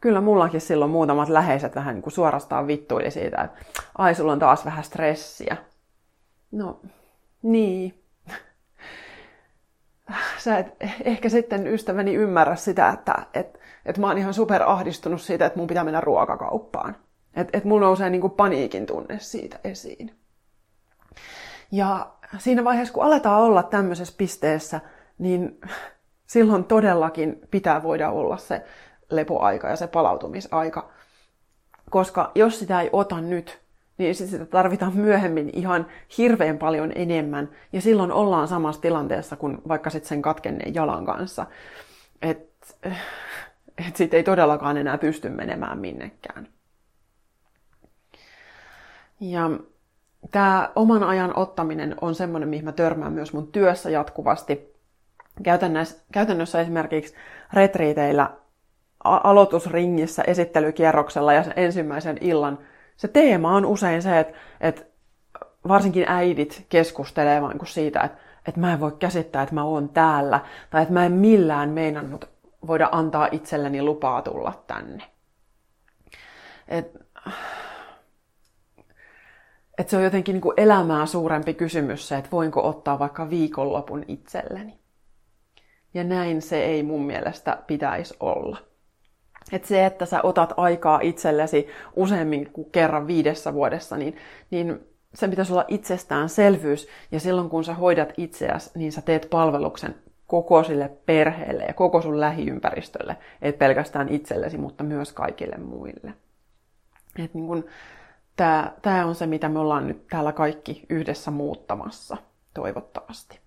[0.00, 3.58] Kyllä mullakin silloin muutamat läheiset vähän niin kuin suorastaan vittuili siitä, että
[3.98, 5.56] ai sulla on taas vähän stressiä.
[6.52, 6.80] No,
[7.42, 8.02] niin.
[10.38, 15.20] Sä et ehkä sitten ystäväni ymmärrä sitä, että, että että mä oon ihan super ahdistunut
[15.20, 16.96] siitä, että mun pitää mennä ruokakauppaan.
[17.34, 20.14] Että et mulla nousee niinku paniikin tunne siitä esiin.
[21.72, 24.80] Ja siinä vaiheessa, kun aletaan olla tämmöisessä pisteessä,
[25.18, 25.60] niin
[26.26, 28.64] silloin todellakin pitää voida olla se
[29.10, 30.90] lepoaika ja se palautumisaika.
[31.90, 33.62] Koska jos sitä ei ota nyt,
[33.98, 35.86] niin sitä tarvitaan myöhemmin ihan
[36.18, 37.48] hirveän paljon enemmän.
[37.72, 41.46] Ja silloin ollaan samassa tilanteessa kuin vaikka sitten sen katkenneen jalan kanssa.
[42.22, 42.76] Et,
[43.78, 46.48] että sitten ei todellakaan enää pysty menemään minnekään.
[49.20, 49.50] Ja
[50.30, 54.72] tämä oman ajan ottaminen on semmoinen, mihin mä törmään myös mun työssä jatkuvasti.
[55.42, 57.14] Käytännössä, käytännössä esimerkiksi
[57.52, 58.30] retriiteillä
[59.04, 62.58] aloitusringissä, esittelykierroksella ja sen ensimmäisen illan
[62.96, 64.82] se teema on usein se, että, että
[65.68, 70.40] varsinkin äidit keskustelee vain siitä, että, että mä en voi käsittää, että mä oon täällä,
[70.70, 72.31] tai että mä en millään meinannut
[72.66, 75.04] voida antaa itselleni lupaa tulla tänne.
[76.68, 76.96] Et,
[79.78, 84.04] et se on jotenkin niin kuin elämää suurempi kysymys se, että voinko ottaa vaikka viikonlopun
[84.08, 84.78] itselleni.
[85.94, 88.56] Ja näin se ei mun mielestä pitäisi olla.
[89.52, 94.16] Et se, että sä otat aikaa itsellesi useammin kuin kerran viidessä vuodessa, niin,
[94.50, 94.80] niin
[95.14, 96.88] sen pitäisi olla itsestäänselvyys.
[97.12, 99.94] Ja silloin kun sä hoidat itseäsi, niin sä teet palveluksen
[100.32, 106.14] koko sille perheelle ja koko sun lähiympäristölle, et pelkästään itsellesi, mutta myös kaikille muille.
[107.18, 107.64] Et niin kun,
[108.36, 112.16] tää, tää on se, mitä me ollaan nyt täällä kaikki yhdessä muuttamassa,
[112.54, 113.40] toivottavasti.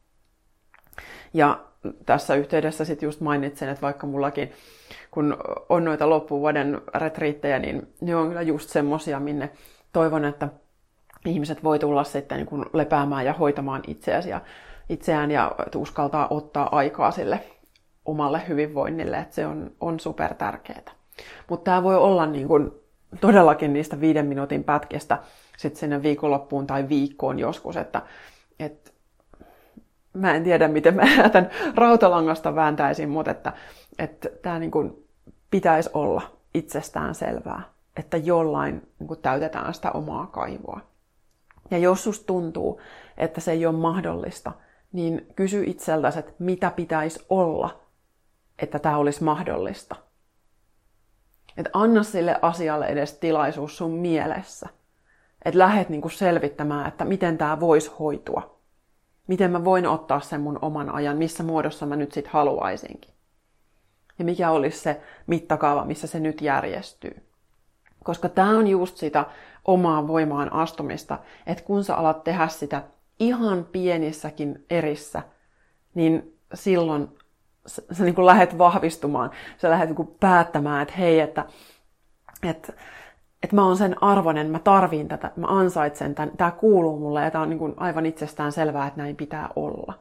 [1.33, 1.65] Ja
[2.05, 4.51] tässä yhteydessä sitten just mainitsen, että vaikka mullakin,
[5.11, 5.37] kun
[5.69, 9.51] on noita loppuvuoden retriittejä, niin ne on kyllä just semmosia, minne
[9.93, 10.49] toivon, että
[11.25, 14.41] ihmiset voi tulla sitten niin kun lepäämään ja hoitamaan itseäsi ja
[14.89, 17.39] itseään ja uskaltaa ottaa aikaa sille
[18.05, 20.91] omalle hyvinvoinnille, että se on, on super tärkeää.
[21.49, 22.79] Mutta tämä voi olla niin kun,
[23.21, 25.17] todellakin niistä viiden minuutin pätkestä
[25.57, 28.01] sitten sinne viikonloppuun tai viikkoon joskus, että,
[28.59, 28.91] että
[30.13, 33.53] mä en tiedä, miten mä tämän rautalangasta vääntäisin, mutta että,
[33.99, 35.05] että tämä niin
[35.51, 36.21] pitäisi olla
[36.53, 37.61] itsestään selvää,
[37.97, 40.79] että jollain niin kuin täytetään sitä omaa kaivoa.
[41.71, 42.81] Ja jos tuntuu,
[43.17, 44.51] että se ei ole mahdollista,
[44.95, 47.79] niin kysy itseltäsi, että mitä pitäisi olla,
[48.59, 49.95] että tämä olisi mahdollista.
[51.57, 54.69] Että anna sille asialle edes tilaisuus sun mielessä.
[55.45, 58.59] Että lähet niinku selvittämään, että miten tämä voisi hoitua.
[59.27, 63.13] Miten mä voin ottaa sen mun oman ajan, missä muodossa mä nyt sit haluaisinkin.
[64.19, 67.29] Ja mikä olisi se mittakaava, missä se nyt järjestyy.
[68.03, 69.25] Koska tämä on just sitä
[69.65, 72.83] omaa voimaan astumista, että kun sä alat tehdä sitä
[73.19, 75.21] ihan pienissäkin erissä,
[75.95, 77.07] niin silloin
[77.67, 79.31] sä, sä niin kuin lähdet vahvistumaan.
[79.57, 81.45] Sä lähdet niin kuin päättämään, että hei, että,
[82.43, 82.73] että,
[83.43, 87.31] että mä oon sen arvoinen, mä tarviin tätä, mä ansaitsen tämän, tämä kuuluu mulle ja
[87.31, 89.93] tämä on niin kuin aivan itsestään selvää, että näin pitää olla.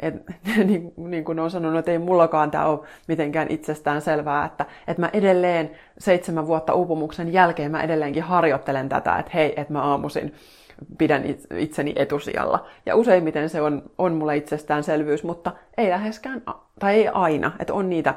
[0.00, 0.14] Et,
[0.64, 5.00] niin, niin kuin on sanonut, että ei mullakaan tämä ole mitenkään itsestään selvää, että, että
[5.00, 10.34] mä edelleen seitsemän vuotta uupumuksen jälkeen mä edelleenkin harjoittelen tätä, että hei, että mä aamuisin
[10.98, 11.22] pidän
[11.58, 12.66] itseni etusijalla.
[12.86, 16.42] Ja useimmiten se on, on mulle itsestäänselvyys, mutta ei läheskään,
[16.78, 18.14] tai ei aina, että on niitä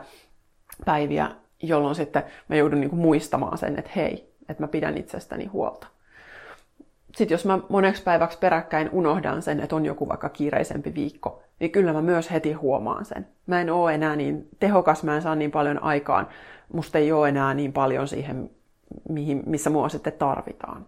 [0.85, 1.31] päiviä,
[1.63, 5.87] jolloin sitten mä joudun niin kuin muistamaan sen, että hei, että mä pidän itsestäni huolta.
[7.15, 11.71] Sitten jos mä moneksi päiväksi peräkkäin unohdan sen, että on joku vaikka kiireisempi viikko, niin
[11.71, 13.27] kyllä mä myös heti huomaan sen.
[13.47, 16.27] Mä en oo enää niin tehokas, mä en saa niin paljon aikaan,
[16.73, 18.49] musta ei ole enää niin paljon siihen,
[19.09, 20.85] mihin, missä mua sitten tarvitaan.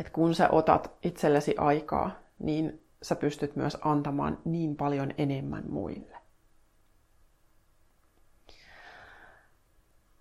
[0.00, 6.16] Et kun sä otat itsellesi aikaa, niin sä pystyt myös antamaan niin paljon enemmän muille.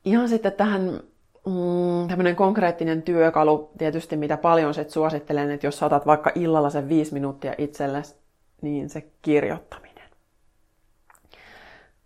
[0.05, 0.81] Ihan sitten tähän
[1.45, 6.89] mm, tämmöinen konkreettinen työkalu, tietysti mitä paljon sit suosittelen, että jos saatat vaikka illalla sen
[6.89, 8.15] viisi minuuttia itsellesi,
[8.61, 10.09] niin se kirjoittaminen.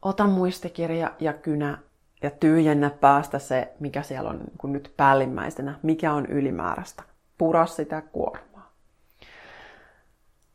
[0.02, 1.78] Ota muistikirja ja kynä
[2.24, 7.04] ja tyhjennä päästä se, mikä siellä on niin nyt päällimmäisenä, mikä on ylimääräistä.
[7.38, 8.74] Pura sitä kuormaa.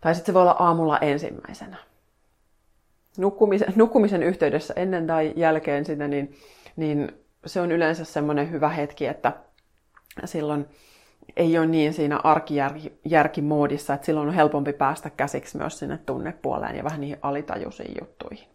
[0.01, 1.77] Tai sitten se voi olla aamulla ensimmäisenä.
[3.19, 6.35] Nukkumisen, nukkumisen yhteydessä ennen tai jälkeen sitä, niin,
[6.77, 7.13] niin
[7.47, 9.33] se on yleensä semmoinen hyvä hetki, että
[10.25, 10.67] silloin
[11.37, 16.85] ei ole niin siinä arkijärkimoodissa, että silloin on helpompi päästä käsiksi myös sinne tunnepuoleen ja
[16.85, 18.49] vähän niihin alitajuisiin juttuihin.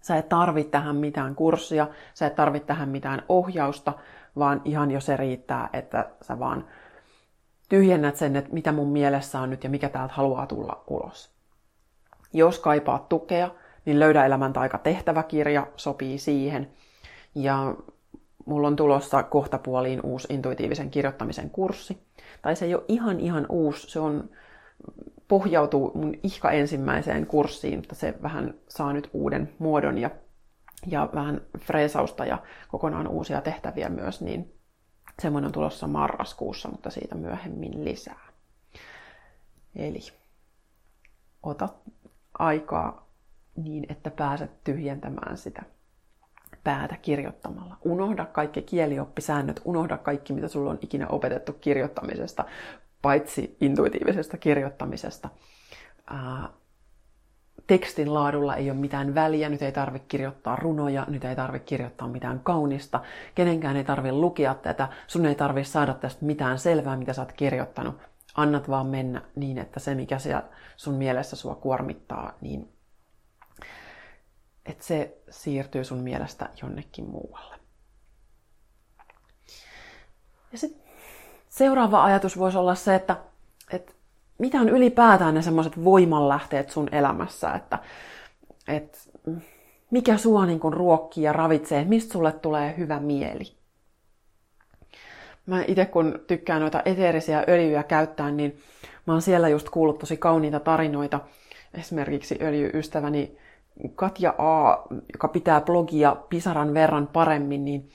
[0.00, 3.92] Sä et tarvitse tähän mitään kurssia, sä et tarvitse tähän mitään ohjausta,
[4.38, 6.66] vaan ihan jo se riittää, että sä vaan
[7.68, 11.30] tyhjennät sen, että mitä mun mielessä on nyt ja mikä täältä haluaa tulla ulos.
[12.32, 13.50] Jos kaipaat tukea,
[13.84, 16.70] niin löydä elämän taika tehtäväkirja sopii siihen–
[17.34, 17.74] ja
[18.46, 21.98] mulla on tulossa kohtapuoliin uusi intuitiivisen kirjoittamisen kurssi.
[22.42, 24.30] Tai se ei ole ihan ihan uusi, se on,
[25.28, 30.10] pohjautuu mun ihka ensimmäiseen kurssiin, mutta se vähän saa nyt uuden muodon ja,
[30.86, 34.53] ja vähän freesausta ja kokonaan uusia tehtäviä myös, niin
[35.22, 38.28] semmoinen on tulossa marraskuussa, mutta siitä myöhemmin lisää.
[39.76, 40.00] Eli
[41.42, 41.68] ota
[42.38, 43.06] aikaa
[43.56, 45.62] niin, että pääset tyhjentämään sitä
[46.64, 47.76] päätä kirjoittamalla.
[47.84, 52.44] Unohda kaikki kielioppisäännöt, unohda kaikki, mitä sulla on ikinä opetettu kirjoittamisesta,
[53.02, 55.28] paitsi intuitiivisesta kirjoittamisesta.
[56.10, 56.48] Ää,
[57.66, 62.08] tekstin laadulla ei ole mitään väliä, nyt ei tarvitse kirjoittaa runoja, nyt ei tarvitse kirjoittaa
[62.08, 63.00] mitään kaunista,
[63.34, 67.32] kenenkään ei tarvitse lukea tätä, sun ei tarvitse saada tästä mitään selvää, mitä sä oot
[67.32, 67.94] kirjoittanut.
[68.34, 70.42] Annat vaan mennä niin, että se, mikä siellä
[70.76, 72.72] sun mielessä sua kuormittaa, niin
[74.66, 77.58] että se siirtyy sun mielestä jonnekin muualle.
[80.52, 80.84] Ja sit
[81.48, 83.16] seuraava ajatus voisi olla se, että,
[83.70, 83.92] että
[84.38, 87.78] mitä on ylipäätään ne semmoiset voimanlähteet sun elämässä, että,
[88.68, 88.98] että
[89.90, 93.44] mikä sua niin kun ruokkii ja ravitsee, mistä sulle tulee hyvä mieli.
[95.46, 98.58] Mä itse kun tykkään noita eteerisiä öljyjä käyttää, niin
[99.06, 101.20] mä oon siellä just kuullut tosi kauniita tarinoita.
[101.74, 103.38] Esimerkiksi öljyystäväni
[103.94, 107.90] Katja A, joka pitää blogia pisaran verran paremmin, niin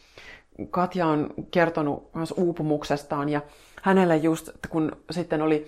[0.72, 3.42] Katja on kertonut myös uupumuksestaan ja
[3.82, 5.68] hänelle just, kun sitten oli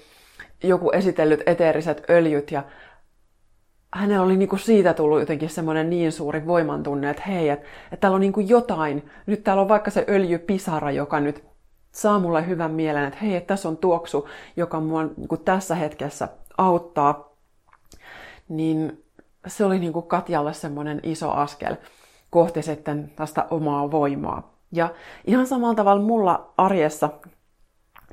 [0.63, 2.63] joku esitellyt eteeriset öljyt ja
[3.93, 8.15] hänellä oli niinku siitä tullut jotenkin semmoinen niin suuri voimantunne, että hei, että, että täällä
[8.15, 11.43] on niinku jotain, nyt täällä on vaikka se öljypisara, joka nyt
[11.91, 16.27] saa mulle hyvän mielen, että hei, että tässä on tuoksu, joka mua niinku tässä hetkessä
[16.57, 17.35] auttaa,
[18.49, 19.03] niin
[19.47, 21.75] se oli niin kuin Katjalle semmoinen iso askel
[22.29, 24.53] kohti sitten tästä omaa voimaa.
[24.71, 24.89] Ja
[25.25, 27.09] ihan samalla tavalla mulla arjessa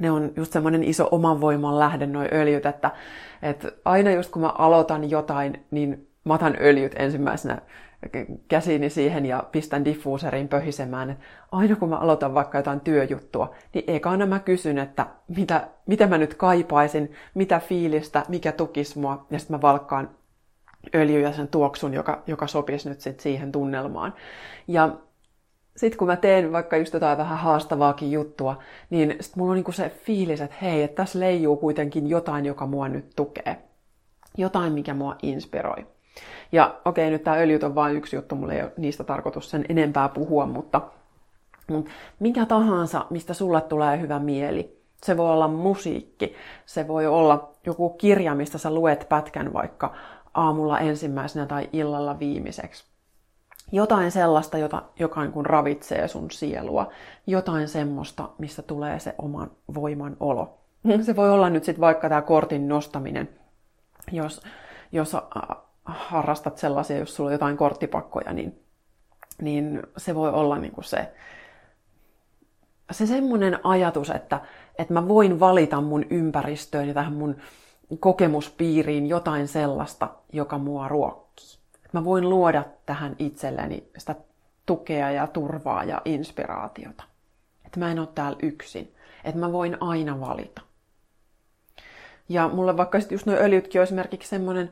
[0.01, 2.91] ne on just semmoinen iso oman voiman lähde, noi öljyt, että,
[3.43, 7.59] että aina just kun mä aloitan jotain, niin mä otan öljyt ensimmäisenä
[8.49, 11.11] käsiini siihen ja pistän diffuuseriin pöhisemään.
[11.11, 16.07] Että aina kun mä aloitan vaikka jotain työjuttua, niin ekana mä kysyn, että mitä, mitä
[16.07, 20.11] mä nyt kaipaisin, mitä fiilistä, mikä tukisi mua, ja sitten mä valkkaan
[20.95, 24.15] öljy ja sen tuoksun, joka, joka sopisi nyt sit siihen tunnelmaan.
[24.69, 24.97] Ja
[25.79, 28.59] sitten kun mä teen vaikka just jotain vähän haastavaakin juttua,
[28.91, 32.67] niin sit mulla on niinku se fiilis, että hei, että tässä leijuu kuitenkin jotain, joka
[32.67, 33.59] mua nyt tukee.
[34.37, 35.87] Jotain, mikä mua inspiroi.
[36.53, 39.51] Ja okei, okay, nyt tämä öljyt on vain yksi juttu, mulla ei ole niistä tarkoitus
[39.51, 40.81] sen enempää puhua, mutta,
[41.66, 46.35] mutta mikä tahansa, mistä sulle tulee hyvä mieli, se voi olla musiikki,
[46.66, 49.95] se voi olla joku kirja, mistä sä luet pätkän vaikka
[50.35, 52.88] aamulla ensimmäisenä tai illalla viimeiseksi.
[53.73, 56.91] Jotain sellaista, jota, joka niin ravitsee sun sielua.
[57.27, 60.59] Jotain semmoista, mistä tulee se oman voiman olo.
[61.07, 63.29] Se voi olla nyt sitten vaikka tämä kortin nostaminen.
[64.12, 64.43] Jos,
[64.93, 65.16] jos
[65.85, 68.64] harrastat sellaisia, jos sulla on jotain korttipakkoja, niin,
[69.43, 71.12] niin se voi olla niin kuin se,
[72.91, 74.41] se semmoinen ajatus, että,
[74.79, 77.37] että mä voin valita mun ympäristöön ja tähän mun
[78.01, 81.58] kokemuspiiriin jotain sellaista, joka mua ruokkii.
[81.93, 84.14] Mä voin luoda tähän itselleni sitä
[84.66, 87.05] tukea ja turvaa ja inspiraatiota.
[87.66, 88.95] Että mä en ole täällä yksin.
[89.24, 90.61] Että mä voin aina valita.
[92.28, 94.70] Ja mulle vaikka just nuo öljytkin on esimerkiksi semmoinen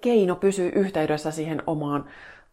[0.00, 2.04] keino pysyä yhteydessä siihen omaan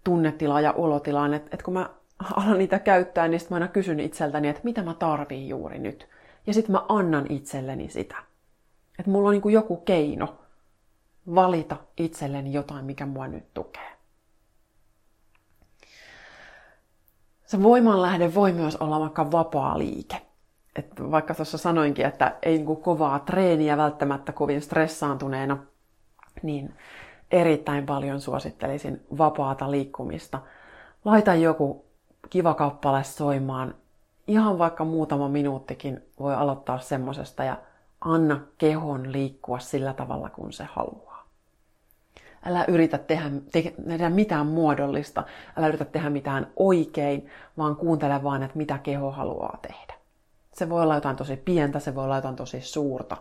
[0.04, 1.34] tunnetilaan ja olotilaan.
[1.34, 1.90] Että et kun mä
[2.36, 6.08] alan niitä käyttää, niin sitten mä aina kysyn itseltäni, että mitä mä tarviin juuri nyt.
[6.48, 8.16] Ja sitten mä annan itselleni sitä.
[9.00, 10.39] Että mulla on niin kuin joku keino
[11.36, 13.90] valita itselleni jotain, mikä mua nyt tukee.
[17.46, 20.22] Se voimanlähde voi myös olla vaikka vapaa liike.
[20.76, 25.58] Et vaikka tuossa sanoinkin, että ei niin kuin kovaa treeniä välttämättä kovin stressaantuneena,
[26.44, 26.74] niin
[27.32, 30.40] erittäin paljon suosittelisin vapaata liikkumista.
[31.06, 31.86] Laita joku
[32.30, 33.76] kiva kappale soimaan.
[34.28, 37.58] Ihan vaikka muutama minuuttikin voi aloittaa semmosesta ja
[38.02, 41.09] anna kehon liikkua sillä tavalla, kun se haluaa.
[42.46, 43.32] Älä yritä tehdä,
[43.88, 45.24] tehdä mitään muodollista,
[45.58, 49.94] älä yritä tehdä mitään oikein, vaan kuuntele vaan, että mitä keho haluaa tehdä.
[50.54, 53.18] Se voi olla jotain tosi pientä, se voi olla jotain tosi suurta,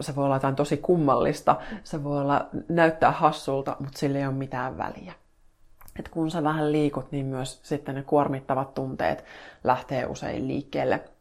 [0.00, 4.34] se voi olla jotain tosi kummallista, se voi olla näyttää hassulta, mutta sillä ei ole
[4.34, 5.12] mitään väliä.
[5.98, 9.24] Et kun sä vähän liikut, niin myös sitten ne kuormittavat tunteet
[9.64, 11.04] lähtee usein liikkeelle–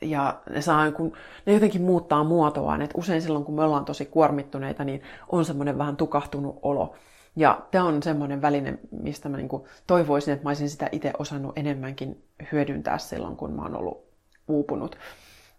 [0.00, 1.12] ja ne, saa, kun,
[1.46, 2.82] ne jotenkin muuttaa muotoaan.
[2.82, 5.02] Et usein silloin, kun me ollaan tosi kuormittuneita, niin
[5.32, 6.94] on semmoinen vähän tukahtunut olo.
[7.36, 11.58] Ja tämä on semmoinen väline, mistä mä niinku toivoisin, että mä olisin sitä itse osannut
[11.58, 14.04] enemmänkin hyödyntää silloin, kun mä oon ollut
[14.48, 14.98] uupunut.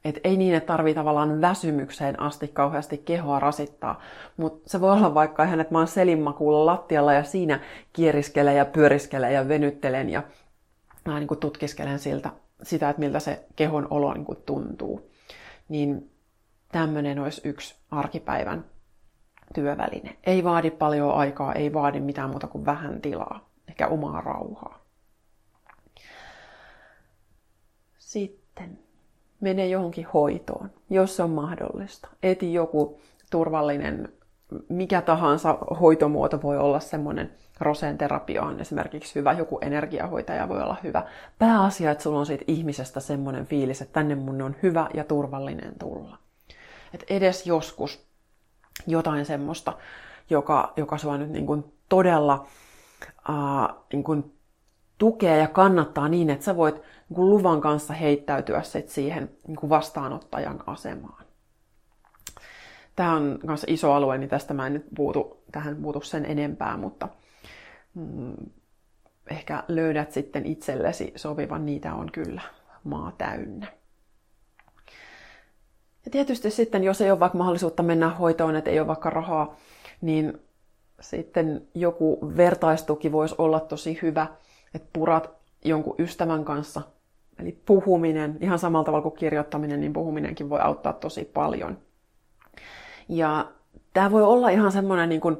[0.05, 4.01] Et ei niin, että tarvii tavallaan väsymykseen asti kauheasti kehoa rasittaa,
[4.37, 7.59] mutta se voi olla vaikka ihan, että mä oon selinmakuulla lattialla ja siinä
[7.93, 10.23] kieriskelen ja pyöriskelen ja venyttelen ja
[11.05, 12.29] mä niin tutkiskelen siltä
[12.65, 15.11] sitä, että miltä se kehon olo niin kuin tuntuu.
[15.69, 16.11] Niin
[16.71, 18.65] tämmöinen olisi yksi arkipäivän
[19.53, 20.17] työväline.
[20.23, 24.85] Ei vaadi paljon aikaa, ei vaadi mitään muuta kuin vähän tilaa, ehkä omaa rauhaa.
[27.97, 28.79] Sitten
[29.41, 32.07] mene johonkin hoitoon, jos se on mahdollista.
[32.23, 32.99] Eti joku
[33.31, 34.13] turvallinen,
[34.69, 40.77] mikä tahansa hoitomuoto voi olla semmoinen, Roseen terapia on esimerkiksi hyvä, joku energiahoitaja voi olla
[40.83, 41.03] hyvä.
[41.39, 45.73] Pääasia, että sulla on siitä ihmisestä semmoinen fiilis, että tänne mun on hyvä ja turvallinen
[45.79, 46.17] tulla.
[46.93, 48.05] Et edes joskus
[48.87, 49.73] jotain semmoista,
[50.29, 52.47] joka, joka sua nyt niin kuin todella
[53.29, 54.35] äh, niin kuin
[54.97, 59.57] tukee ja kannattaa niin, että sä voit niin kuin luvan kanssa heittäytyä sit siihen niin
[59.57, 61.24] kuin vastaanottajan asemaan.
[62.95, 66.77] Tämä on myös iso alue, niin tästä mä en nyt puutu, tähän puutu sen enempää,
[66.77, 67.09] mutta–
[67.95, 68.35] mm,
[69.29, 72.41] ehkä löydät sitten itsellesi sopivan, niitä on kyllä
[72.83, 73.67] maa täynnä.
[76.05, 79.55] Ja tietysti sitten, jos ei ole vaikka mahdollisuutta mennä hoitoon, että ei ole vaikka rahaa,
[80.01, 80.41] niin
[81.01, 84.27] sitten joku vertaistuki voisi olla tosi hyvä,
[84.73, 85.29] että purat
[85.65, 86.81] jonkun ystävän kanssa.
[87.39, 91.77] Eli puhuminen, ihan samalla tavalla kuin kirjoittaminen, niin puhuminenkin voi auttaa tosi paljon.
[93.09, 93.45] Ja
[93.93, 95.37] tämä voi olla ihan semmoinen niin kuin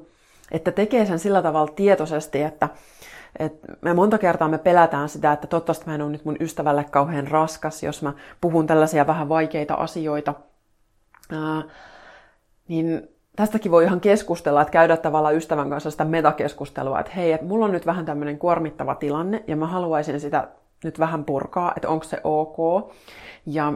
[0.51, 2.69] että tekee sen sillä tavalla tietoisesti, että,
[3.39, 6.83] että me monta kertaa me pelätään sitä, että toivottavasti mä en ole nyt mun ystävälle
[6.83, 10.33] kauhean raskas, jos mä puhun tällaisia vähän vaikeita asioita.
[11.31, 11.63] Ää,
[12.67, 17.45] niin tästäkin voi ihan keskustella, että käydä tavallaan ystävän kanssa sitä metakeskustelua, että hei, että
[17.45, 20.47] mulla on nyt vähän tämmöinen kuormittava tilanne ja mä haluaisin sitä
[20.83, 22.57] nyt vähän purkaa, että onko se ok.
[23.45, 23.73] Ja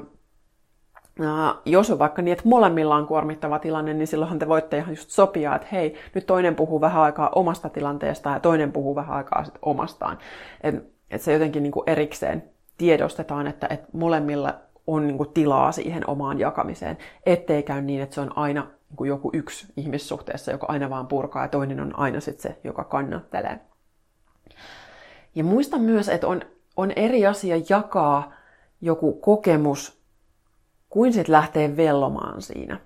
[1.66, 5.10] jos on vaikka niin, että molemmilla on kuormittava tilanne, niin silloinhan te voitte ihan just
[5.10, 9.44] sopia, että hei, nyt toinen puhuu vähän aikaa omasta tilanteestaan ja toinen puhuu vähän aikaa
[9.44, 10.18] sit omastaan.
[10.62, 12.44] Että et se jotenkin niin kuin erikseen
[12.78, 14.54] tiedostetaan, että et molemmilla
[14.88, 18.96] on niin kuin tilaa siihen omaan jakamiseen, ettei käy niin, että se on aina niin
[18.96, 22.84] kuin joku yksi ihmissuhteessa, joka aina vaan purkaa ja toinen on aina sit se, joka
[22.84, 23.60] kannattelee.
[25.36, 26.42] Ja muista myös, että on,
[26.78, 28.34] on eri asia jakaa
[28.82, 29.99] joku kokemus
[30.90, 32.80] kuin sitten lähtee vellomaan siinä.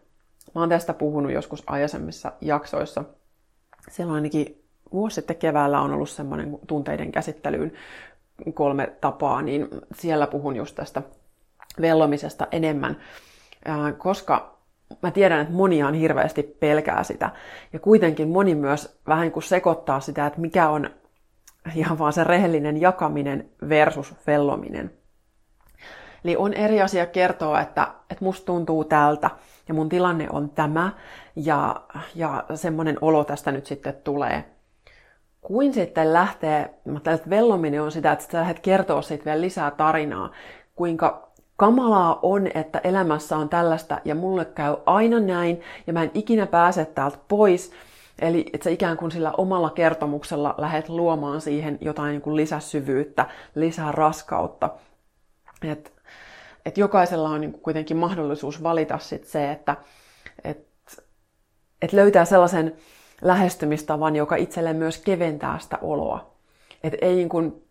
[0.56, 3.04] Mä oon tästä puhunut joskus aikaisemmissa jaksoissa.
[3.90, 7.74] Siellä ainakin vuosi sitten keväällä on ollut semmoinen tunteiden käsittelyyn
[8.54, 11.02] kolme tapaa, niin siellä puhun just tästä
[11.82, 12.98] vellomisesta enemmän,
[13.98, 14.58] koska
[15.02, 17.30] mä tiedän, että moniaan hirveästi pelkää sitä.
[17.74, 20.90] Ja kuitenkin moni myös vähän kuin sekoittaa sitä, että mikä on
[21.76, 24.92] ihan vaan se rehellinen jakaminen versus vellominen.
[26.26, 29.30] Eli on eri asia kertoa, että, että musta tuntuu tältä
[29.68, 30.92] ja mun tilanne on tämä
[31.36, 31.82] ja,
[32.16, 34.46] ja semmoinen olo tästä nyt sitten tulee.
[35.42, 36.74] Kuin sitten lähtee,
[37.14, 40.32] että vellominen on sitä, että sä lähdet kertoa siitä vielä lisää tarinaa,
[40.76, 46.12] kuinka kamalaa on, että elämässä on tällaista ja mulle käy aina näin ja mä en
[46.14, 47.72] ikinä pääse täältä pois.
[48.22, 53.26] Eli että sä ikään kuin sillä omalla kertomuksella lähdet luomaan siihen jotain niin kuin lisäsyvyyttä,
[53.56, 54.70] lisää raskautta.
[56.66, 59.78] Että et jokaisella on niin kuitenkin mahdollisuus valita sit se, että
[60.44, 60.68] et,
[61.82, 62.76] et löytää sellaisen
[63.22, 66.34] lähestymistavan, joka itselleen myös keventää sitä oloa.
[66.84, 67.64] Että ei niin kuin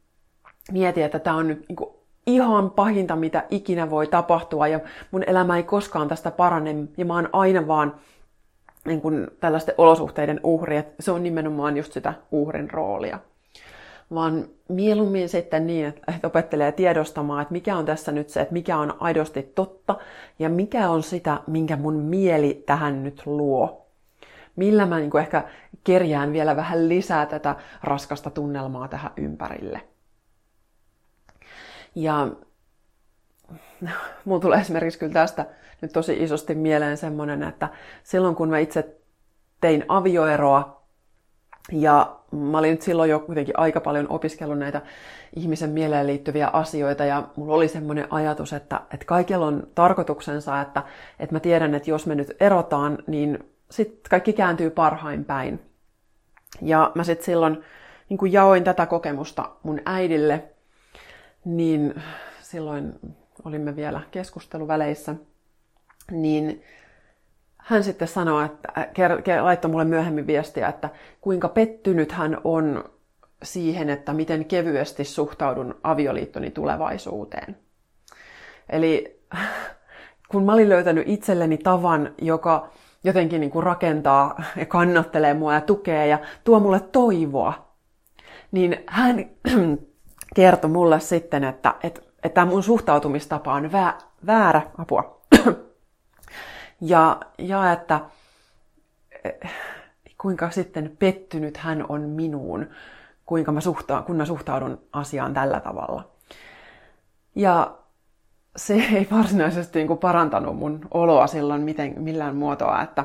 [0.73, 1.91] mieti, että tämä on nyt niin kuin
[2.27, 4.81] ihan pahinta, mitä ikinä voi tapahtua ja
[5.11, 7.95] mun elämä ei koskaan tästä parane ja mä oon aina vaan
[8.85, 13.19] niin kuin tällaisten olosuhteiden uhri, että se on nimenomaan just sitä uhrin roolia.
[14.15, 18.79] Vaan mieluummin sitten niin, että opettelee tiedostamaan, että mikä on tässä nyt se, että mikä
[18.79, 19.97] on aidosti totta
[20.39, 23.87] ja mikä on sitä, minkä mun mieli tähän nyt luo.
[24.57, 25.45] Millä mä niin ehkä
[25.85, 29.81] kerjään vielä vähän lisää tätä raskasta tunnelmaa tähän ympärille.
[31.95, 32.29] Ja
[34.25, 35.47] mulla tulee esimerkiksi kyllä tästä
[35.81, 37.69] nyt tosi isosti mieleen semmoinen, että
[38.03, 38.97] silloin kun mä itse
[39.61, 40.83] tein avioeroa,
[41.73, 44.83] ja mä olin nyt silloin jo kuitenkin aika paljon opiskellut näitä
[45.37, 50.83] ihmisen mieleen liittyviä asioita ja mulla oli semmoinen ajatus, että, että kaikilla on tarkoituksensa, että,
[51.19, 53.39] että mä tiedän, että jos me nyt erotaan, niin
[53.71, 55.61] sitten kaikki kääntyy parhain päin.
[56.63, 57.65] Ja mä sitten silloin
[58.09, 60.45] niin kun jaoin tätä kokemusta mun äidille,
[61.45, 62.03] niin
[62.43, 62.93] silloin
[63.45, 65.15] olimme vielä keskusteluväleissä,
[66.11, 66.63] niin
[67.63, 68.73] hän sitten sanoi, että
[69.43, 70.89] laittoi mulle myöhemmin viestiä, että
[71.21, 72.85] kuinka pettynyt hän on
[73.43, 77.57] siihen, että miten kevyesti suhtaudun avioliittoni tulevaisuuteen.
[78.69, 79.21] Eli
[80.31, 82.69] kun mä olin löytänyt itselleni tavan, joka
[83.05, 87.73] jotenkin niin kuin rakentaa ja kannattelee mua ja tukee ja tuo mulle toivoa,
[88.53, 89.31] niin hän
[90.37, 93.71] kertoi mulle sitten, että, että, että tämä mun suhtautumistapa on
[94.27, 95.22] väärä, apua,
[96.83, 98.01] ja, ja että
[99.25, 99.51] eh,
[100.19, 102.67] kuinka sitten pettynyt hän on minuun,
[103.27, 106.09] kuinka mä suhta, kun mä suhtaudun asiaan tällä tavalla.
[107.35, 107.79] Ja
[108.57, 113.05] se ei varsinaisesti niin kuin parantanut mun oloa silloin miten, millään muotoa, että,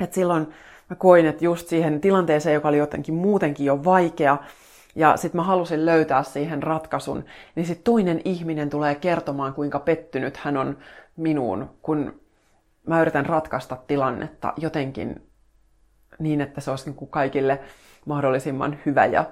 [0.00, 0.46] että silloin
[0.90, 4.38] mä koin, että just siihen tilanteeseen, joka oli jotenkin muutenkin jo vaikea,
[4.94, 7.24] ja sitten mä halusin löytää siihen ratkaisun,
[7.54, 10.78] niin sitten toinen ihminen tulee kertomaan, kuinka pettynyt hän on
[11.16, 12.20] minuun, kun
[12.86, 15.30] mä yritän ratkaista tilannetta jotenkin
[16.18, 17.60] niin, että se olisi niin kuin kaikille
[18.06, 19.24] mahdollisimman hyvä ja,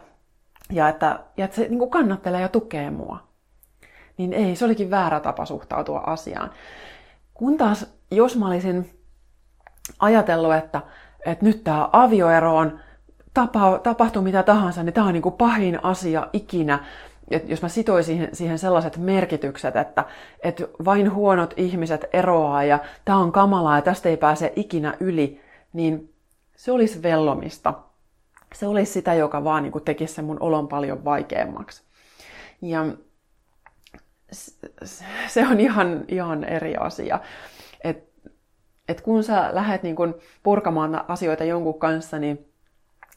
[0.70, 3.28] ja, että, ja että se niin kuin kannattelee ja tukee mua.
[4.16, 6.50] Niin ei, se olikin väärä tapa suhtautua asiaan.
[7.34, 8.90] Kun taas, jos mä olisin
[9.98, 10.82] ajatellut, että,
[11.26, 12.80] että nyt tämä avioero on,
[13.34, 16.84] tapa, tapahtuu mitä tahansa, niin tämä on niin kuin pahin asia ikinä,
[17.46, 20.04] jos mä sitoisin siihen, siihen sellaiset merkitykset, että,
[20.42, 25.40] että vain huonot ihmiset eroaa ja tämä on kamalaa ja tästä ei pääse ikinä yli,
[25.72, 26.14] niin
[26.56, 27.74] se olisi vellomista.
[28.54, 31.82] Se olisi sitä, joka vaan niin tekisi sen mun olon paljon vaikeammaksi.
[32.62, 32.86] Ja
[35.26, 37.20] se on ihan, ihan eri asia.
[37.84, 38.08] Et,
[38.88, 42.47] et kun sä lähdet niin kun purkamaan asioita jonkun kanssa, niin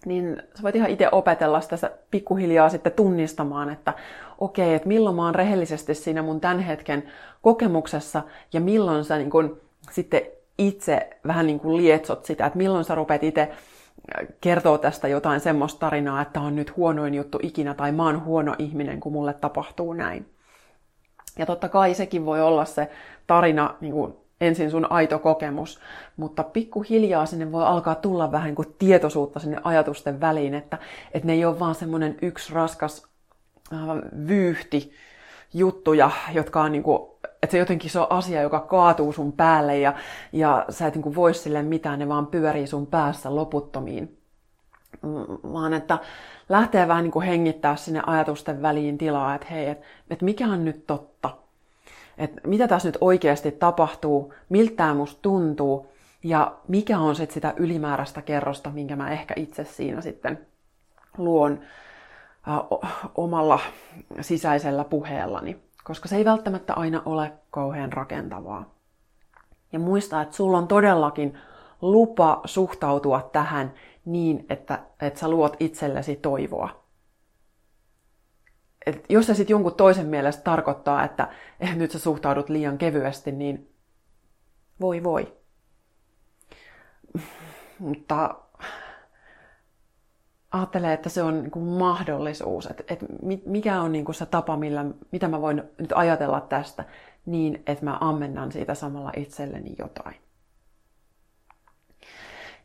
[0.06, 3.94] niin sä voit ihan itse opetella sitä pikkuhiljaa sitten tunnistamaan, että
[4.40, 7.04] okei, okay, että milloin mä oon rehellisesti siinä mun tämän hetken
[7.42, 8.24] kokemuksessa
[8.54, 10.22] ja milloin sä niin kun, sitten
[10.58, 15.40] itse vähän niin kuin lietsot sitä, että milloin sä rupeat itse äh, kertoo tästä jotain
[15.40, 19.34] semmoista tarinaa, että on nyt huonoin juttu ikinä tai mä oon huono ihminen, kun mulle
[19.34, 20.26] tapahtuu näin.
[21.40, 22.92] Ja totta kai sekin voi olla se
[23.28, 25.80] tarina niin kuin ensin sun aito kokemus,
[26.18, 30.78] mutta pikkuhiljaa sinne voi alkaa tulla vähän kuin tietoisuutta sinne ajatusten väliin, että,
[31.14, 33.08] että ne ei ole vaan semmoinen yksi raskas
[33.74, 33.80] äh,
[34.28, 34.92] vyyhti
[35.54, 37.12] juttuja, jotka on niin kuin,
[37.44, 39.94] että se jotenkin se on asia, joka kaatuu sun päälle ja,
[40.32, 44.18] ja sä et niin kuin voi sille mitään, ne vaan pyörii sun päässä loputtomiin.
[45.02, 46.00] Mm, vaan että
[46.50, 50.66] lähtee vähän niin kuin hengittää sinne ajatusten väliin tilaa, että hei, että, että mikä on
[50.66, 51.30] nyt totta,
[52.18, 55.92] että mitä tässä nyt oikeasti tapahtuu, miltä tämä musta tuntuu
[56.24, 60.48] ja mikä on sitten sitä ylimääräistä kerrosta, minkä mä ehkä itse siinä sitten
[61.18, 61.60] luon
[63.16, 63.60] omalla
[64.22, 68.74] sisäisellä puheellani, koska se ei välttämättä aina ole kauhean rakentavaa.
[69.72, 71.38] Ja muista, että sulla on todellakin
[71.82, 73.74] lupa suhtautua tähän
[74.06, 76.81] niin, että, että sä luot itsellesi toivoa.
[78.86, 81.28] Et jos se sitten jonkun toisen mielestä tarkoittaa, että
[81.60, 83.74] eh, nyt sä suhtaudut liian kevyesti, niin
[84.82, 85.38] voi voi.
[87.80, 88.36] Mutta
[90.52, 93.06] ajattelee, että se on niin kuin mahdollisuus, että, että
[93.46, 96.86] mikä on niin kuin se tapa, millä, mitä mä voin nyt ajatella tästä
[97.26, 100.16] niin, että mä ammennan siitä samalla itselleni jotain.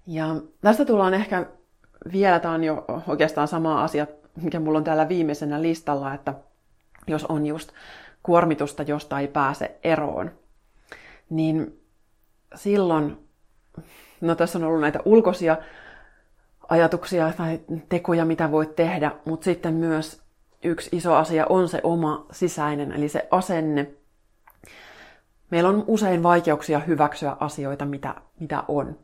[0.06, 1.46] Ja tästä tullaan ehkä
[2.12, 4.06] vielä, tämä on jo oikeastaan sama asia,
[4.42, 6.34] mikä mulla on täällä viimeisenä listalla, että
[7.06, 7.72] jos on just
[8.22, 10.30] kuormitusta, josta ei pääse eroon,
[11.30, 11.80] niin
[12.54, 13.28] silloin,
[14.20, 15.56] no tässä on ollut näitä ulkoisia
[16.68, 20.22] ajatuksia tai tekoja, mitä voit tehdä, mutta sitten myös
[20.64, 23.90] yksi iso asia on se oma sisäinen, eli se asenne.
[25.50, 28.98] Meillä on usein vaikeuksia hyväksyä asioita, mitä, mitä on.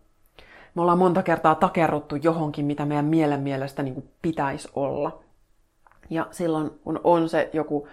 [0.75, 5.23] Me ollaan monta kertaa takerruttu johonkin, mitä meidän mielen mielestä niin pitäisi olla.
[6.11, 7.89] Ja silloin, kun on se joku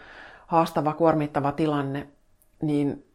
[0.48, 2.08] haastava, kuormittava tilanne,
[2.62, 3.06] niin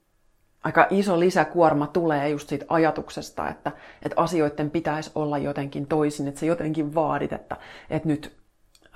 [0.64, 6.40] aika iso lisäkuorma tulee just siitä ajatuksesta, että, että asioiden pitäisi olla jotenkin toisin, että
[6.40, 7.56] se jotenkin vaadit, että,
[7.90, 8.36] että nyt,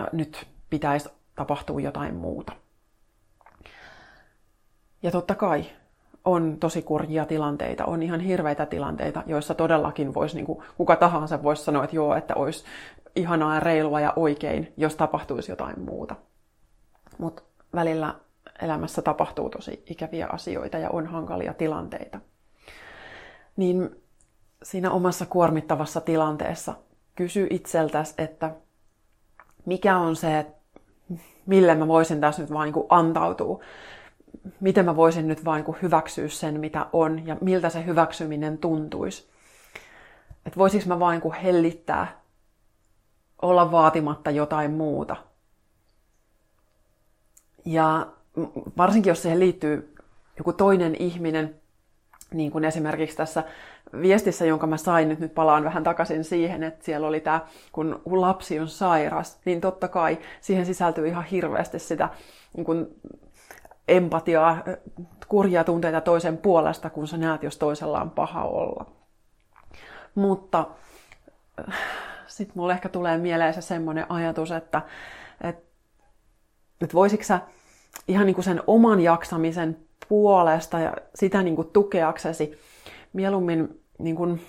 [0.01, 2.53] äh, nyt pitäisi tapahtua jotain muuta.
[5.03, 5.64] Ja totta kai
[6.29, 11.43] on tosi kurjia tilanteita, on ihan hirveitä tilanteita, joissa todellakin voisi, niin kuin, kuka tahansa
[11.43, 12.64] voisi sanoa, että joo, että olisi
[13.16, 16.14] ihanaa ja reilua ja oikein, jos tapahtuisi jotain muuta.
[17.18, 17.43] Mutta
[17.74, 18.14] välillä
[18.62, 22.20] elämässä tapahtuu tosi ikäviä asioita ja on hankalia tilanteita.
[23.57, 23.91] Niin
[24.62, 26.74] siinä omassa kuormittavassa tilanteessa
[27.14, 28.51] kysy itseltäsi, että
[29.66, 30.47] mikä on se,
[31.47, 33.61] mille mä voisin tässä nyt vain niin antautua.
[34.61, 39.28] Miten mä voisin nyt vain niin hyväksyä sen, mitä on ja miltä se hyväksyminen tuntuisi.
[40.46, 42.20] Että voisinko mä vain niin hellittää,
[43.42, 45.16] olla vaatimatta jotain muuta.
[47.64, 48.07] Ja
[48.76, 49.94] varsinkin jos siihen liittyy
[50.38, 51.55] joku toinen ihminen,
[52.34, 53.44] niin kuin esimerkiksi tässä
[54.03, 58.03] viestissä, jonka mä sain, nyt, nyt palaan vähän takaisin siihen, että siellä oli tämä, kun
[58.07, 62.09] lapsi on sairas, niin totta kai siihen sisältyy ihan hirveästi sitä
[62.57, 62.86] niin kuin
[63.89, 64.64] empatiaa,
[65.28, 68.86] kurjia tunteita toisen puolesta, kun sä näet, jos toisella on paha olla.
[70.14, 70.66] Mutta
[72.26, 74.82] sitten mulle ehkä tulee mieleen se semmoinen ajatus, että,
[75.41, 75.62] että,
[76.80, 77.41] että voisitko sä
[78.09, 79.76] ihan niin kuin sen oman jaksamisen
[80.09, 82.59] puolesta ja sitä niin kuin tukeaksesi
[83.12, 84.41] mieluummin niin kuin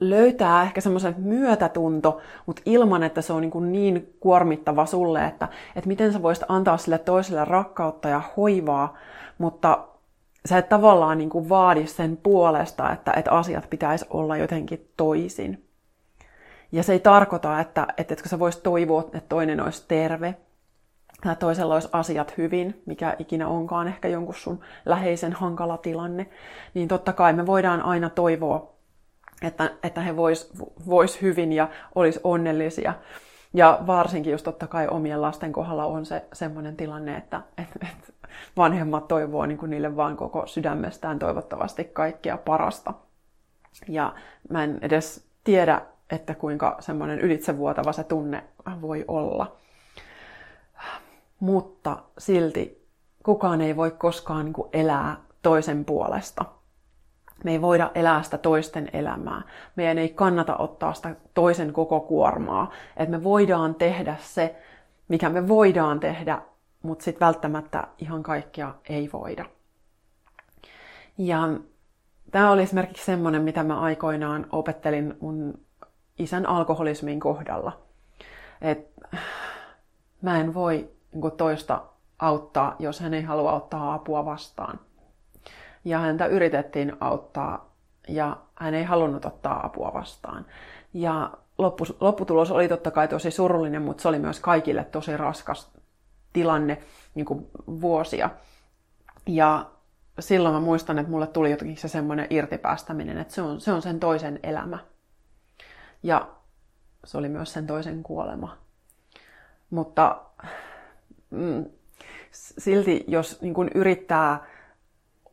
[0.00, 5.88] löytää ehkä semmoisen myötätunto, mutta ilman, että se on niin, niin kuormittava sulle, että, että
[5.88, 8.96] miten sä voisit antaa sille toiselle rakkautta ja hoivaa,
[9.38, 9.88] mutta
[10.46, 15.62] sä et tavallaan niin kuin vaadi sen puolesta, että, että asiat pitäisi olla jotenkin toisin.
[16.72, 20.34] Ja se ei tarkoita, että, että, että sä voisit toivoa, että toinen olisi terve,
[21.38, 26.26] toisella olisi asiat hyvin, mikä ikinä onkaan ehkä jonkun sun läheisen hankala tilanne,
[26.74, 28.75] niin totta kai me voidaan aina toivoa,
[29.42, 30.52] että, että he vois,
[30.86, 32.94] vois hyvin ja olisi onnellisia.
[33.54, 38.12] Ja varsinkin just totta kai omien lasten kohdalla on se semmoinen tilanne, että, että, että
[38.56, 42.94] vanhemmat toivoo niin kuin niille vaan koko sydämestään toivottavasti kaikkea parasta.
[43.88, 44.14] Ja
[44.50, 48.44] mä en edes tiedä, että kuinka semmoinen ylitsevuotava se tunne
[48.80, 49.56] voi olla
[51.40, 52.88] mutta silti
[53.24, 56.44] kukaan ei voi koskaan niin kuin elää toisen puolesta.
[57.44, 59.42] Me ei voida elää sitä toisten elämää.
[59.76, 62.70] Meidän ei kannata ottaa sitä toisen koko kuormaa.
[62.96, 64.56] Että me voidaan tehdä se,
[65.08, 66.42] mikä me voidaan tehdä,
[66.82, 69.44] mutta sitten välttämättä ihan kaikkia ei voida.
[71.18, 71.48] Ja
[72.30, 75.60] tämä oli esimerkiksi semmoinen, mitä mä aikoinaan opettelin mun
[76.18, 77.78] isän alkoholismin kohdalla.
[78.60, 78.90] Et
[80.22, 81.82] mä en voi niin toista
[82.18, 84.80] auttaa, jos hän ei halua ottaa apua vastaan.
[85.86, 87.76] Ja häntä yritettiin auttaa
[88.08, 90.46] ja hän ei halunnut ottaa apua vastaan.
[90.94, 91.32] Ja
[92.00, 95.70] lopputulos oli totta kai tosi surullinen, mutta se oli myös kaikille tosi raskas
[96.32, 96.82] tilanne
[97.14, 98.30] niin kuin vuosia.
[99.26, 99.70] Ja
[100.18, 103.82] silloin mä muistan, että mulle tuli jotenkin se semmoinen irtipäästäminen, että se on, se on
[103.82, 104.78] sen toisen elämä.
[106.02, 106.28] Ja
[107.04, 108.56] se oli myös sen toisen kuolema.
[109.70, 110.22] Mutta
[111.30, 111.64] mm,
[112.32, 114.46] silti jos niin yrittää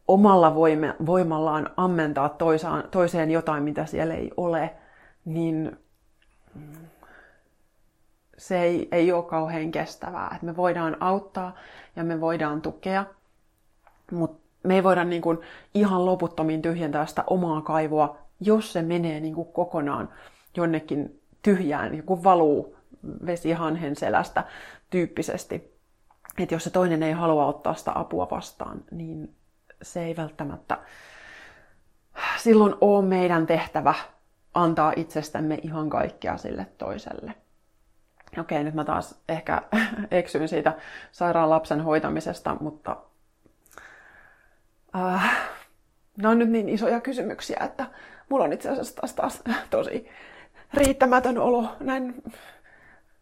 [0.08, 4.74] omalla voime, voimallaan ammentaa toisaan, toiseen jotain, mitä siellä ei ole,
[5.26, 5.78] niin
[8.38, 10.34] se ei, ei ole kauhean kestävää.
[10.36, 11.56] Et me voidaan auttaa
[11.95, 13.06] ja me voidaan tukea,
[14.12, 15.38] mutta me ei voida niin kuin
[15.74, 20.10] ihan loputtomiin tyhjentää sitä omaa kaivoa, jos se menee niin kuin kokonaan
[20.58, 22.76] jonnekin tyhjään, kun valuu
[23.26, 24.43] vesihanhen selästä
[24.89, 25.74] tyyppisesti.
[26.38, 29.36] Että jos se toinen ei halua ottaa sitä apua vastaan, niin
[29.84, 30.78] se ei välttämättä
[32.38, 33.94] silloin ole meidän tehtävä
[34.54, 37.34] antaa itsestämme ihan kaikkea sille toiselle.
[38.40, 39.62] Okei, nyt mä taas ehkä
[40.12, 40.74] eksyin siitä
[41.12, 42.98] sairaan lapsen hoitamisesta, mutta
[44.96, 45.38] äh,
[46.18, 47.86] nämä on nyt niin isoja kysymyksiä, että
[48.30, 50.10] mulla on itse asiassa taas, taas tosi
[50.74, 51.76] riittämätön olo.
[51.80, 52.24] Näin,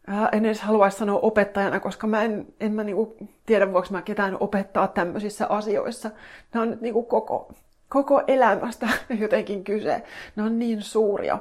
[0.10, 4.02] äh, en edes haluaisi sanoa opettajana, koska mä en, en mä niinku tiedä, voiko mä
[4.02, 6.12] ketään opettaa tämmöisissä asioissa.
[6.54, 7.54] Nämä on nyt niinku koko,
[7.89, 8.88] koko elämästä
[9.20, 10.04] jotenkin kyse.
[10.36, 11.39] Ne on niin suuria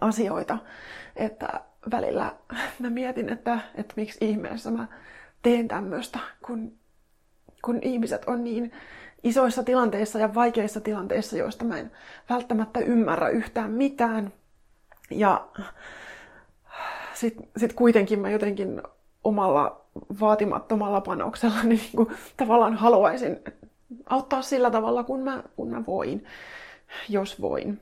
[0.00, 0.58] asioita,
[1.16, 1.48] että
[1.90, 2.34] välillä
[2.78, 4.86] mä mietin, että, että miksi ihmeessä mä
[5.42, 6.72] teen tämmöistä, kun,
[7.64, 8.72] kun ihmiset on niin
[9.24, 11.90] isoissa tilanteissa ja vaikeissa tilanteissa, joista mä en
[12.30, 14.32] välttämättä ymmärrä yhtään mitään.
[15.10, 15.48] Ja
[17.24, 18.82] sitten sit kuitenkin mä jotenkin
[19.24, 19.84] omalla
[20.20, 23.40] vaatimattomalla panoksella niin, kuin, tavallaan haluaisin
[24.06, 26.24] auttaa sillä tavalla, kun mä, kun mä voin,
[27.08, 27.80] jos voin.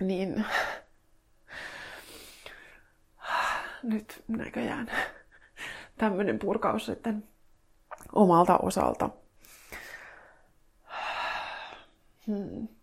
[0.00, 0.44] Niin
[3.82, 4.90] nyt näköjään
[5.98, 7.24] tämmöinen purkaus sitten
[8.12, 9.10] omalta osalta.
[12.26, 12.75] Hmm.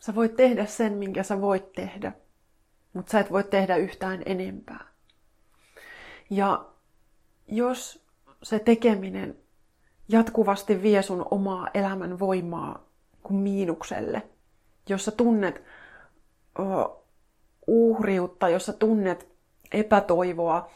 [0.00, 2.12] Sä voit tehdä sen, minkä sä voit tehdä,
[2.92, 4.84] mutta sä et voi tehdä yhtään enempää.
[6.30, 6.66] Ja
[7.48, 8.06] jos
[8.42, 9.38] se tekeminen
[10.08, 12.86] jatkuvasti vie sun omaa elämän voimaa
[13.22, 14.22] kuin miinukselle,
[14.88, 15.62] jos sä tunnet
[16.58, 17.04] uh,
[17.66, 19.28] uhriutta, jos sä tunnet
[19.72, 20.70] epätoivoa,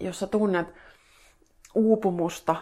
[0.00, 0.66] jos sä tunnet
[1.74, 2.56] uupumusta,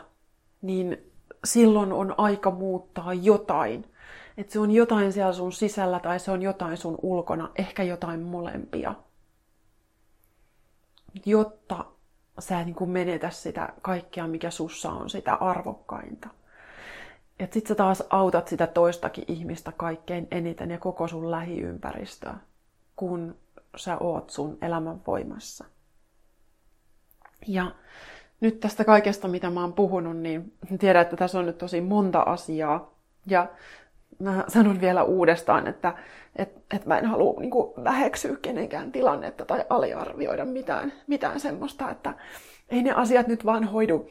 [0.62, 1.12] niin
[1.44, 3.91] silloin on aika muuttaa jotain.
[4.36, 8.20] Että se on jotain siellä sun sisällä tai se on jotain sun ulkona, ehkä jotain
[8.20, 8.94] molempia.
[11.26, 11.84] Jotta
[12.38, 16.28] sä et niin menetä sitä kaikkea, mikä sussa on sitä arvokkainta.
[17.38, 22.34] Että sit sä taas autat sitä toistakin ihmistä kaikkein eniten ja koko sun lähiympäristöä,
[22.96, 23.36] kun
[23.76, 25.64] sä oot sun elämän voimassa.
[27.46, 27.72] Ja
[28.40, 32.20] nyt tästä kaikesta, mitä mä oon puhunut, niin tiedän, että tässä on nyt tosi monta
[32.20, 32.94] asiaa.
[33.26, 33.48] Ja
[34.18, 35.94] mä sanon vielä uudestaan, että
[36.36, 41.90] et, et mä en halua niin kuin, väheksyä kenenkään tilannetta tai aliarvioida mitään, mitään semmoista,
[41.90, 42.14] että
[42.68, 44.10] ei ne asiat nyt vaan hoidu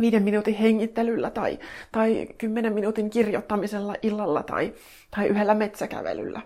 [0.00, 1.58] viiden minuutin hengittelyllä tai,
[1.92, 4.74] tai kymmenen minuutin kirjoittamisella illalla tai,
[5.16, 6.42] tai yhdellä metsäkävelyllä.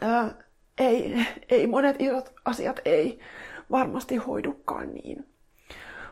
[0.00, 0.30] Ää,
[0.78, 3.18] ei, ei, monet isot asiat ei
[3.70, 5.26] varmasti hoidukaan niin.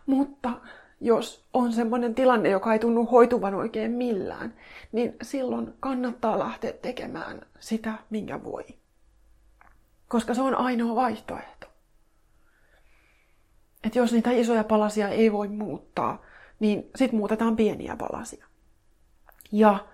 [0.06, 0.50] Mutta
[1.02, 4.54] jos on sellainen tilanne, joka ei tunnu hoituvan oikein millään,
[4.92, 8.64] niin silloin kannattaa lähteä tekemään sitä, minkä voi.
[10.08, 11.66] Koska se on ainoa vaihtoehto.
[13.84, 16.22] Että jos niitä isoja palasia ei voi muuttaa,
[16.60, 18.46] niin sitten muutetaan pieniä palasia.
[19.52, 19.86] Ja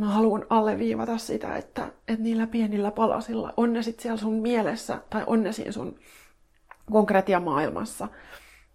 [0.00, 5.00] mä haluan alleviivata sitä, että, että niillä pienillä palasilla, on ne sitten siellä sun mielessä
[5.10, 5.98] tai on ne siinä sun
[6.92, 8.08] konkretiamaailmassa,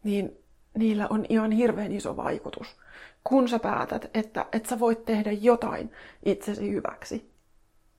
[0.04, 0.41] niin
[0.78, 2.76] niillä on ihan hirveän iso vaikutus,
[3.24, 5.92] kun sä päätät, että, että sä voit tehdä jotain
[6.26, 7.32] itsesi hyväksi,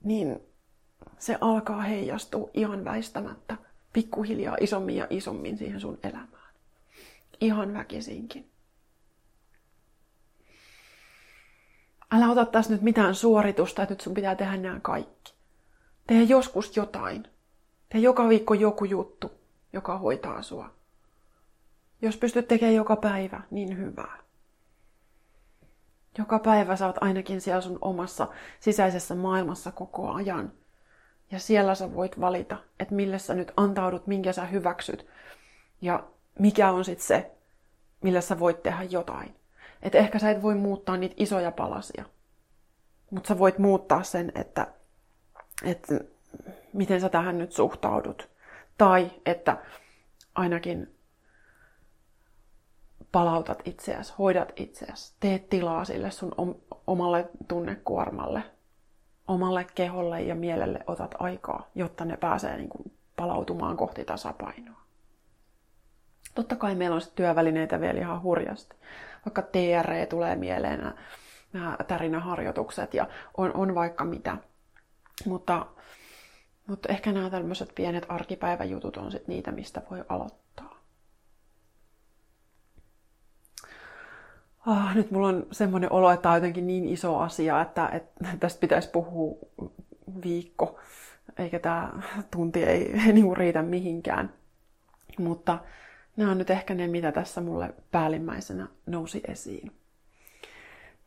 [0.03, 0.39] niin
[1.17, 3.57] se alkaa heijastua ihan väistämättä
[3.93, 6.53] pikkuhiljaa isommin ja isommin siihen sun elämään.
[7.41, 8.49] Ihan väkisinkin.
[12.11, 15.33] Älä ota tässä nyt mitään suoritusta, että nyt sun pitää tehdä nämä kaikki.
[16.07, 17.27] Tee joskus jotain.
[17.89, 19.31] Tee joka viikko joku juttu,
[19.73, 20.71] joka hoitaa sua.
[22.03, 24.17] Jos pystyt tekemään joka päivä, niin hyvää.
[26.17, 28.27] Joka päivä sä oot ainakin siellä sun omassa
[28.59, 30.51] sisäisessä maailmassa koko ajan.
[31.31, 35.07] Ja siellä sä voit valita, että millä sä nyt antaudut, minkä sä hyväksyt.
[35.81, 36.03] Ja
[36.39, 37.31] mikä on sitten se,
[38.01, 39.35] millä sä voit tehdä jotain.
[39.81, 42.05] Että ehkä sä et voi muuttaa niitä isoja palasia.
[43.11, 44.67] Mutta sä voit muuttaa sen, että,
[45.63, 45.99] että
[46.73, 48.29] miten sä tähän nyt suhtaudut.
[48.77, 49.57] Tai että
[50.35, 50.92] ainakin
[53.13, 56.31] palautat itseäsi, hoidat itseäsi, teet tilaa sille sun
[56.87, 58.43] omalle tunnekuormalle,
[59.27, 64.81] omalle keholle ja mielelle otat aikaa, jotta ne pääsee niin kuin palautumaan kohti tasapainoa.
[66.35, 68.75] Totta kai meillä on työvälineitä vielä ihan hurjasti.
[69.25, 70.93] Vaikka TRE tulee mieleen, nämä,
[71.53, 73.07] nämä tärinäharjoitukset ja
[73.37, 74.37] on, on vaikka mitä.
[75.25, 75.65] Mutta,
[76.67, 80.42] mutta ehkä nämä tämmöiset pienet arkipäiväjutut on sitten niitä, mistä voi aloittaa.
[84.67, 88.27] Oh, nyt mulla on semmoinen olo, että tämä on jotenkin niin iso asia, että, että
[88.39, 89.37] tästä pitäisi puhua
[90.23, 90.79] viikko,
[91.37, 91.89] eikä tämä
[92.31, 94.33] tunti ei, ei niin riitä mihinkään.
[95.17, 95.59] Mutta
[96.17, 99.71] nämä on nyt ehkä ne, mitä tässä mulle päällimmäisenä nousi esiin.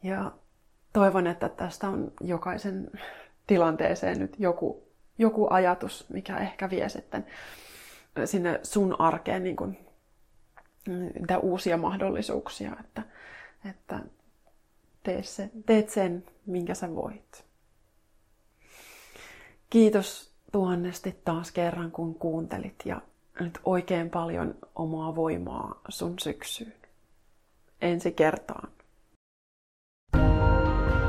[0.03, 0.33] Ja
[0.93, 2.91] toivon, että tästä on jokaisen
[3.47, 4.83] tilanteeseen nyt joku,
[5.19, 7.27] joku ajatus, mikä ehkä vie sitten
[8.25, 9.79] sinne sun arkeen niin kuin,
[11.15, 13.03] niitä uusia mahdollisuuksia, että,
[13.71, 14.01] että
[15.03, 17.45] teet, sen, teet sen, minkä sä voit.
[19.71, 23.01] Kiitos tuhannesti taas kerran, kun kuuntelit ja
[23.41, 26.73] nyt oikein paljon omaa voimaa sun syksyyn.
[27.81, 28.69] Ensi kertaan.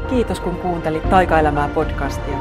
[0.09, 2.37] Kiitos kun kuuntelit Taikaelämää podcastia.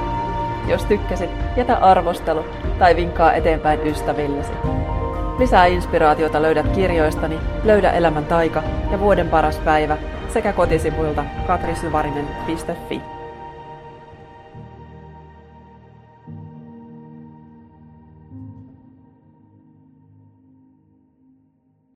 [0.69, 2.45] Jos tykkäsit, jätä arvostelu
[2.79, 4.53] tai vinkkaa eteenpäin ystävillesi.
[5.39, 9.99] Lisää inspiraatiota löydät kirjoistani Löydä elämän taika ja Vuoden paras päivä
[10.33, 13.16] sekä kotisivuilta katrisyvarinen.fi.